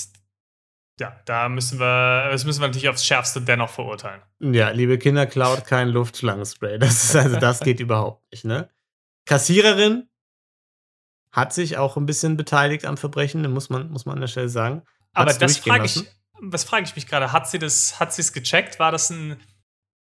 [1.00, 4.22] ja, da müssen wir, das müssen wir natürlich aufs Schärfste dennoch verurteilen.
[4.40, 6.78] Ja, liebe Kinder, klaut kein Luftschlangenspray.
[6.78, 8.70] Das ist also, das geht überhaupt nicht, ne?
[9.26, 10.10] Kassiererin
[11.32, 14.50] hat sich auch ein bisschen beteiligt am Verbrechen, muss man, muss man an der Stelle
[14.50, 14.82] sagen.
[15.14, 16.04] Hat's Aber das frage ich,
[16.42, 17.32] was frage ich mich gerade?
[17.32, 18.80] Hat sie das, hat sie es gecheckt?
[18.80, 19.40] War das ein,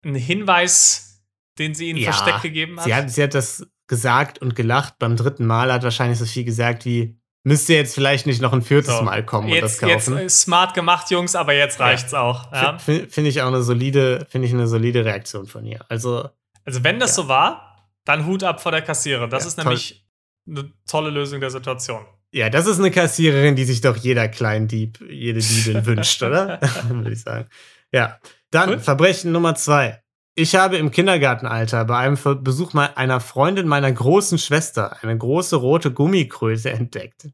[0.03, 1.21] ein Hinweis,
[1.57, 2.85] den sie ihnen ja, versteckt gegeben hat?
[2.85, 3.09] Sie, hat?
[3.09, 4.99] sie hat das gesagt und gelacht.
[4.99, 8.53] Beim dritten Mal hat wahrscheinlich so viel gesagt wie, müsst ihr jetzt vielleicht nicht noch
[8.53, 10.17] ein viertes so, Mal kommen jetzt, und das kaufen.
[10.19, 12.21] Jetzt smart gemacht, Jungs, aber jetzt reicht's ja.
[12.21, 12.51] auch.
[12.51, 12.77] Ja?
[12.77, 15.79] Finde find ich auch eine solide, finde ich eine solide Reaktion von ihr.
[15.89, 16.29] Also,
[16.65, 17.23] also wenn das ja.
[17.23, 19.29] so war, dann Hut ab vor der Kassiererin.
[19.29, 20.05] Das ist nämlich
[20.45, 20.59] toll.
[20.59, 22.05] eine tolle Lösung der Situation.
[22.31, 26.59] Ja, das ist eine Kassiererin, die sich doch jeder Kleindieb, jede Diebin wünscht, oder?
[26.89, 27.47] Würde ich sagen.
[27.91, 28.19] Ja.
[28.51, 28.79] Dann cool.
[28.79, 30.01] Verbrechen Nummer zwei.
[30.39, 35.91] Ich habe im Kindergartenalter bei einem Besuch einer Freundin meiner großen Schwester eine große rote
[35.91, 37.29] Gummikröte entdeckt.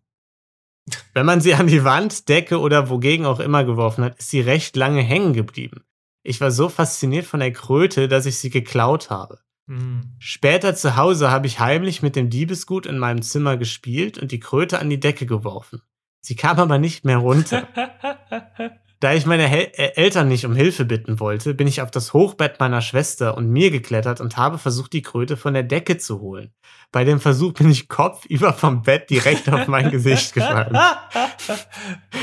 [1.14, 4.40] Wenn man sie an die Wand, Decke oder wogegen auch immer geworfen hat, ist sie
[4.40, 5.84] recht lange hängen geblieben.
[6.24, 9.40] Ich war so fasziniert von der Kröte, dass ich sie geklaut habe.
[9.66, 10.16] Mhm.
[10.20, 14.40] Später zu Hause habe ich heimlich mit dem Diebesgut in meinem Zimmer gespielt und die
[14.40, 15.82] Kröte an die Decke geworfen.
[16.22, 17.68] Sie kam aber nicht mehr runter.
[19.04, 22.14] Da ich meine Hel äh, Eltern nicht um Hilfe bitten wollte, bin ich auf das
[22.14, 26.22] Hochbett meiner Schwester und mir geklettert und habe versucht, die Kröte von der Decke zu
[26.22, 26.54] holen.
[26.94, 30.78] Bei dem Versuch bin ich kopfüber vom Bett direkt auf mein Gesicht gefallen.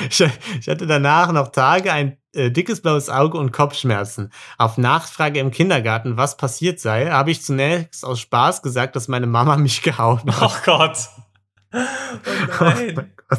[0.08, 0.24] Ich,
[0.58, 4.32] ich, hatte danach noch Tage ein äh, dickes blaues Auge und Kopfschmerzen.
[4.56, 9.26] Auf Nachfrage im Kindergarten, was passiert sei, habe ich zunächst aus Spaß gesagt, dass meine
[9.26, 10.42] Mama mich gehauen hat.
[10.42, 10.96] Oh Gott.
[12.58, 13.12] Oh nein.
[13.30, 13.38] Oh äh,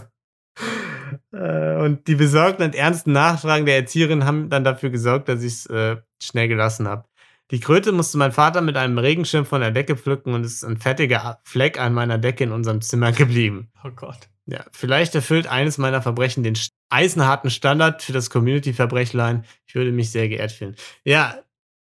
[1.32, 5.66] und die besorgten und ernsten Nachfragen der Erzieherin haben dann dafür gesorgt, dass ich es
[5.68, 7.06] äh, schnell gelassen habe.
[7.52, 10.64] Die Kröte musste mein Vater mit einem Regenschirm von der Decke pflücken und es ist
[10.64, 13.70] ein fettiger Fleck an meiner Decke in unserem Zimmer geblieben.
[13.84, 14.30] Oh Gott.
[14.46, 16.58] Ja, vielleicht erfüllt eines meiner Verbrechen den
[16.90, 19.46] eisenharten Standard für das Community-Verbrechlein.
[19.66, 20.76] Ich würde mich sehr geehrt fühlen.
[21.04, 21.40] Ja,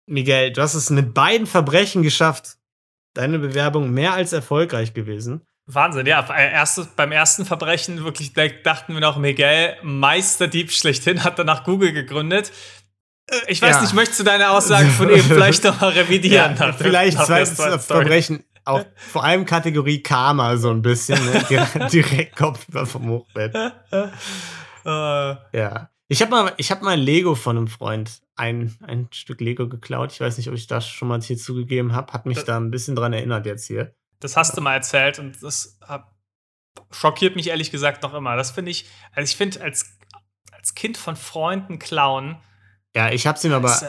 [0.06, 2.58] Miguel, du hast es mit beiden Verbrechen geschafft.
[3.14, 5.42] Deine Bewerbung mehr als erfolgreich gewesen.
[5.68, 6.26] Wahnsinn, ja.
[6.34, 11.92] Äh, Erste, beim ersten Verbrechen wirklich dachten wir noch, Miguel, Meisterdieb schlechthin, hat danach Google
[11.92, 12.52] gegründet.
[13.30, 13.82] Äh, ich weiß ja.
[13.82, 16.56] nicht, möchtest du deine Aussage von eben vielleicht noch mal revidieren?
[16.58, 21.44] Ja, nach vielleicht zweites Verbrechen, auch vor allem Kategorie Karma so ein bisschen, ne?
[21.92, 23.54] direkt Kopf vom Hochbett.
[23.94, 25.36] Uh.
[25.52, 25.90] Ja.
[26.10, 30.14] Ich habe mal, hab mal Lego von einem Freund ein, ein Stück Lego geklaut.
[30.14, 32.14] Ich weiß nicht, ob ich das schon mal hier zugegeben habe.
[32.14, 33.94] Hat mich das, da ein bisschen dran erinnert jetzt hier.
[34.20, 35.78] Das hast du mal erzählt und das
[36.92, 38.36] schockiert mich ehrlich gesagt noch immer.
[38.36, 39.98] Das finde ich, also ich finde, als,
[40.52, 42.38] als Kind von Freunden klauen.
[42.96, 43.70] Ja, ich hab's ihm aber.
[43.70, 43.86] Ist,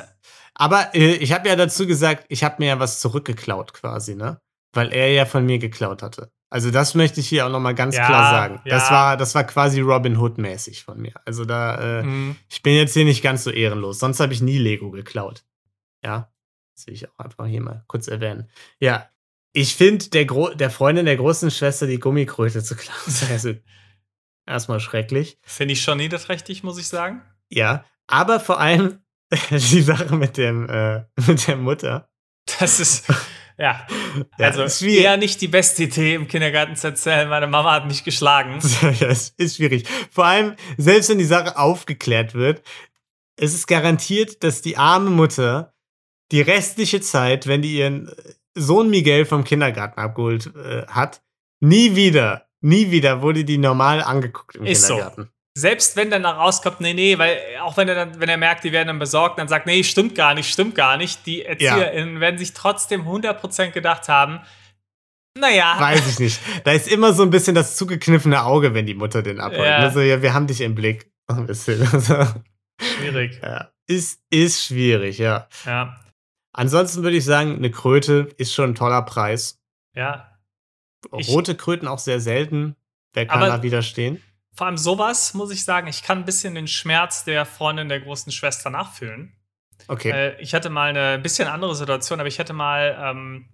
[0.55, 4.41] aber äh, ich habe ja dazu gesagt, ich habe mir ja was zurückgeklaut quasi, ne?
[4.73, 6.31] Weil er ja von mir geklaut hatte.
[6.51, 8.61] Also das möchte ich hier auch nochmal ganz ja, klar sagen.
[8.65, 8.75] Ja.
[8.77, 11.13] Das war, das war quasi Robin Hood mäßig von mir.
[11.25, 12.37] Also da, äh, mhm.
[12.49, 13.99] ich bin jetzt hier nicht ganz so ehrenlos.
[13.99, 15.45] Sonst habe ich nie Lego geklaut.
[16.03, 16.33] Ja,
[16.75, 18.49] das will ich auch einfach hier mal kurz erwähnen.
[18.81, 19.09] Ja,
[19.53, 20.25] ich finde, der,
[20.55, 23.55] der Freundin der großen Schwester die Gummikröte zu klauen, ist also
[24.47, 25.39] erstmal schrecklich.
[25.43, 27.23] Finde ich schon niederträchtig, muss ich sagen.
[27.49, 29.01] Ja, aber vor allem
[29.51, 32.09] die Sache mit, dem, äh, mit der Mutter.
[32.59, 33.09] Das ist,
[33.59, 33.87] ja.
[34.39, 37.87] ja also ist eher nicht die beste Idee, im Kindergarten zu erzählen, meine Mama hat
[37.87, 38.61] mich geschlagen.
[38.83, 39.87] ja, es ist schwierig.
[40.11, 42.63] Vor allem, selbst wenn die Sache aufgeklärt wird,
[43.37, 45.75] es ist garantiert, dass die arme Mutter
[46.33, 48.11] die restliche Zeit, wenn die ihren
[48.59, 51.23] Sohn Miguel vom Kindergarten abgeholt äh, hat,
[51.61, 55.23] nie wieder, nie wieder wurde die normal angeguckt im Ist Kindergarten.
[55.23, 55.29] So.
[55.61, 58.71] Selbst wenn dann rauskommt, nee, nee, weil auch wenn er dann, wenn er merkt, die
[58.71, 61.27] werden dann besorgt, dann sagt, nee, stimmt gar nicht, stimmt gar nicht.
[61.27, 62.21] Die ErzieherInnen ja.
[62.21, 64.41] werden sich trotzdem 100% gedacht haben,
[65.39, 65.77] naja.
[65.79, 66.41] Weiß ich nicht.
[66.65, 69.67] Da ist immer so ein bisschen das zugekniffene Auge, wenn die Mutter den abholt.
[69.67, 69.79] Ja.
[69.79, 71.11] Also, ja, wir haben dich im Blick.
[71.27, 71.87] Ein bisschen.
[72.81, 73.41] schwierig.
[73.43, 73.71] Ja.
[73.87, 75.49] Ist, ist schwierig, ja.
[75.67, 75.99] Ja.
[76.59, 79.63] Ansonsten würde ich sagen, eine Kröte ist schon ein toller Preis.
[79.95, 80.41] Ja.
[81.13, 82.75] Rote Kröten auch sehr selten.
[83.13, 84.21] Wer kann da widerstehen?
[84.55, 88.01] Vor allem sowas, muss ich sagen, ich kann ein bisschen den Schmerz der Freundin der
[88.01, 89.37] großen Schwester nachfühlen.
[89.87, 90.11] Okay.
[90.11, 93.49] Äh, ich hatte mal eine bisschen andere Situation, aber ich hatte mal ähm,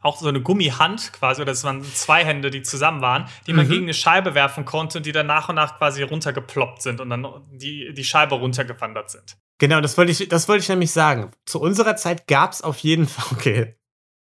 [0.00, 3.66] auch so eine Gummihand quasi, oder es waren zwei Hände, die zusammen waren, die man
[3.66, 3.70] mhm.
[3.70, 7.08] gegen eine Scheibe werfen konnte und die dann nach und nach quasi runtergeploppt sind und
[7.08, 9.36] dann die, die Scheibe runtergewandert sind.
[9.62, 11.30] Genau, das wollte ich, das wollte ich nämlich sagen.
[11.46, 13.76] Zu unserer Zeit gab es auf jeden Fall, okay,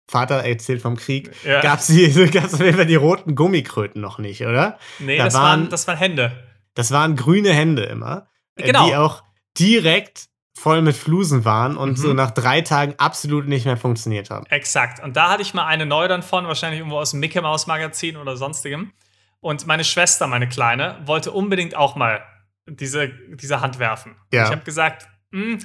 [0.10, 1.62] Vater erzählt vom Krieg, ja.
[1.62, 1.90] gab es
[2.32, 4.80] gab's auf jeden Fall die roten Gummikröten noch nicht, oder?
[4.98, 6.32] Nee, da das, waren, waren, das waren Hände.
[6.74, 8.26] Das waren grüne Hände immer.
[8.56, 8.88] Äh, genau.
[8.88, 9.22] Die auch
[9.60, 10.26] direkt
[10.58, 11.96] voll mit Flusen waren und mhm.
[11.98, 14.48] so nach drei Tagen absolut nicht mehr funktioniert haben.
[14.48, 15.04] Exakt.
[15.04, 17.68] Und da hatte ich mal eine neu dann von, wahrscheinlich irgendwo aus dem Mickey Mouse
[17.68, 18.92] Magazin oder sonstigem.
[19.40, 22.24] Und meine Schwester, meine Kleine, wollte unbedingt auch mal
[22.66, 24.16] diese, diese Hand werfen.
[24.34, 24.46] Ja.
[24.46, 25.08] ich habe gesagt,
[25.38, 25.60] hm,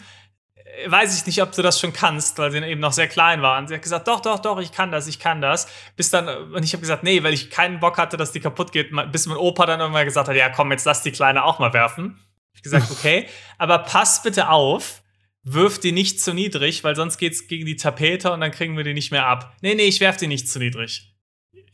[0.86, 3.58] weiß ich nicht, ob du das schon kannst, weil sie eben noch sehr klein war.
[3.58, 5.66] Und sie hat gesagt, doch, doch, doch, ich kann das, ich kann das.
[5.96, 8.72] Bis dann, und ich habe gesagt, nee, weil ich keinen Bock hatte, dass die kaputt
[8.72, 11.58] geht, bis mein Opa dann irgendwann gesagt hat, ja, komm, jetzt lass die Kleine auch
[11.58, 12.18] mal werfen.
[12.54, 15.02] Ich habe gesagt, okay, aber pass bitte auf,
[15.42, 18.84] wirf die nicht zu niedrig, weil sonst geht's gegen die Tapete und dann kriegen wir
[18.84, 19.56] die nicht mehr ab.
[19.60, 21.12] Nee, nee, ich werf die nicht zu niedrig.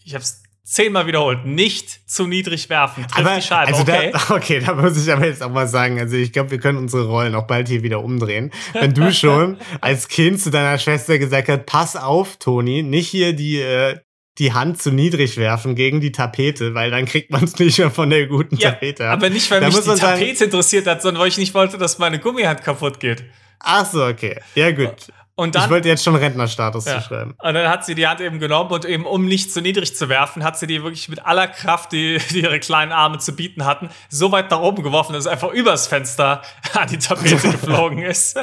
[0.05, 3.07] Ich hab's zehnmal wiederholt, nicht zu niedrig werfen.
[3.09, 4.13] Triff aber, die Scheibe, also okay?
[4.13, 6.79] Da, okay, da muss ich aber jetzt auch mal sagen, also ich glaube, wir können
[6.79, 8.51] unsere Rollen auch bald hier wieder umdrehen.
[8.75, 13.33] Wenn du schon als Kind zu deiner Schwester gesagt hast, pass auf, Toni, nicht hier
[13.33, 13.97] die, äh,
[14.39, 17.91] die Hand zu niedrig werfen gegen die Tapete, weil dann kriegt man es nicht mehr
[17.91, 19.15] von der guten ja, Tapete ab.
[19.15, 21.79] Aber nicht, weil da mich die Tapete sagen, interessiert hat, sondern weil ich nicht wollte,
[21.79, 23.25] dass meine Gummihand kaputt geht.
[23.59, 24.39] Ach so, okay.
[24.55, 25.09] Ja, gut.
[25.39, 27.01] Und dann, ich wollte jetzt schon Rentnerstatus ja.
[27.01, 27.37] schreiben.
[27.41, 30.09] Und dann hat sie die Hand eben genommen und eben, um nicht zu niedrig zu
[30.09, 33.65] werfen, hat sie die wirklich mit aller Kraft, die, die ihre kleinen Arme zu bieten
[33.65, 36.43] hatten, so weit nach oben geworfen, dass es einfach übers Fenster
[36.75, 38.37] an die Tapete geflogen ist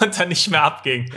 [0.00, 1.12] und dann nicht mehr abging.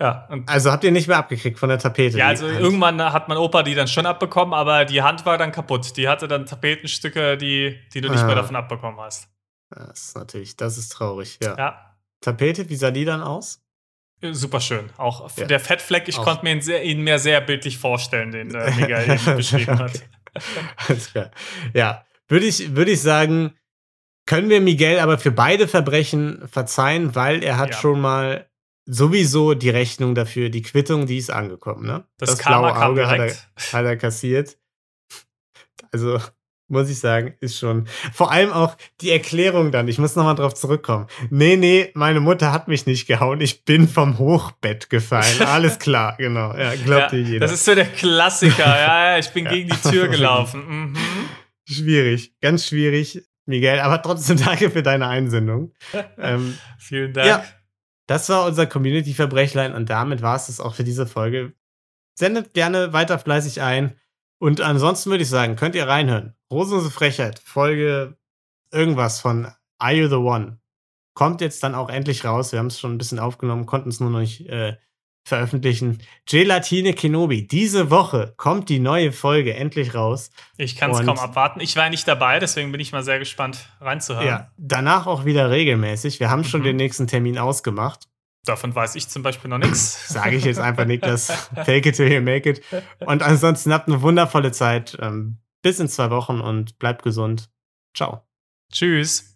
[0.00, 2.16] Ja, also habt ihr nicht mehr abgekriegt von der Tapete?
[2.16, 5.52] Ja, also irgendwann hat mein Opa die dann schon abbekommen, aber die Hand war dann
[5.52, 5.98] kaputt.
[5.98, 8.26] Die hatte dann Tapetenstücke, die, die du nicht ah.
[8.26, 9.28] mehr davon abbekommen hast.
[9.68, 11.58] Das ist natürlich, das ist traurig, ja.
[11.58, 11.94] ja.
[12.22, 13.65] Tapete, wie sah die dann aus?
[14.20, 14.90] Äh, super schön.
[14.96, 15.46] Auch ja.
[15.46, 16.24] der Fettfleck, ich auch.
[16.24, 20.02] konnte mir ihn, sehr, ihn, mir sehr bildlich vorstellen, den äh, Miguel beschrieben hat.
[20.88, 21.30] Alles klar.
[21.74, 23.54] Ja, würde ich, würd ich sagen,
[24.26, 27.76] können wir Miguel aber für beide Verbrechen verzeihen, weil er hat ja.
[27.76, 28.48] schon mal
[28.86, 31.86] sowieso die Rechnung dafür, die Quittung, die ist angekommen.
[31.86, 32.04] Ne?
[32.18, 33.34] Das, das blaue Auge hat er,
[33.72, 34.58] hat er kassiert.
[35.92, 36.20] Also
[36.68, 37.86] muss ich sagen, ist schon.
[38.12, 39.88] Vor allem auch die Erklärung dann.
[39.88, 41.06] Ich muss nochmal drauf zurückkommen.
[41.30, 43.40] Nee, nee, meine Mutter hat mich nicht gehauen.
[43.40, 45.42] Ich bin vom Hochbett gefallen.
[45.46, 46.54] Alles klar, genau.
[46.56, 47.40] Ja, glaubt ja, dir jeder.
[47.40, 48.56] Das ist so der Klassiker.
[48.76, 49.52] Ja, ja, ich bin ja.
[49.52, 50.90] gegen die Tür gelaufen.
[50.90, 50.96] Mhm.
[51.64, 53.80] Schwierig, ganz schwierig, Miguel.
[53.80, 55.72] Aber trotzdem danke für deine Einsendung.
[56.18, 57.26] ähm, Vielen Dank.
[57.26, 57.44] Ja,
[58.06, 61.54] das war unser Community-Verbrechlein und damit war es das auch für diese Folge.
[62.14, 63.98] Sendet gerne weiter fleißig ein.
[64.38, 66.34] Und ansonsten würde ich sagen, könnt ihr reinhören.
[66.50, 68.16] Rosenlose Frechheit, Folge
[68.70, 70.58] irgendwas von Are You the One?
[71.14, 72.52] Kommt jetzt dann auch endlich raus.
[72.52, 74.76] Wir haben es schon ein bisschen aufgenommen, konnten es nur noch nicht äh,
[75.26, 75.98] veröffentlichen.
[76.26, 77.46] Gelatine Kenobi.
[77.46, 80.30] Diese Woche kommt die neue Folge endlich raus.
[80.56, 81.60] Ich kann es kaum abwarten.
[81.60, 84.26] Ich war nicht dabei, deswegen bin ich mal sehr gespannt reinzuhören.
[84.26, 86.20] Ja, danach auch wieder regelmäßig.
[86.20, 86.66] Wir haben schon mhm.
[86.66, 88.08] den nächsten Termin ausgemacht.
[88.46, 90.08] Davon weiß ich zum Beispiel noch nichts.
[90.12, 91.26] Sage ich jetzt einfach, Niklas.
[91.64, 92.62] Fake it till you make it.
[93.00, 94.96] Und ansonsten habt eine wundervolle Zeit.
[95.00, 97.50] Ähm, bis in zwei Wochen und bleibt gesund.
[97.94, 98.22] Ciao.
[98.72, 99.35] Tschüss.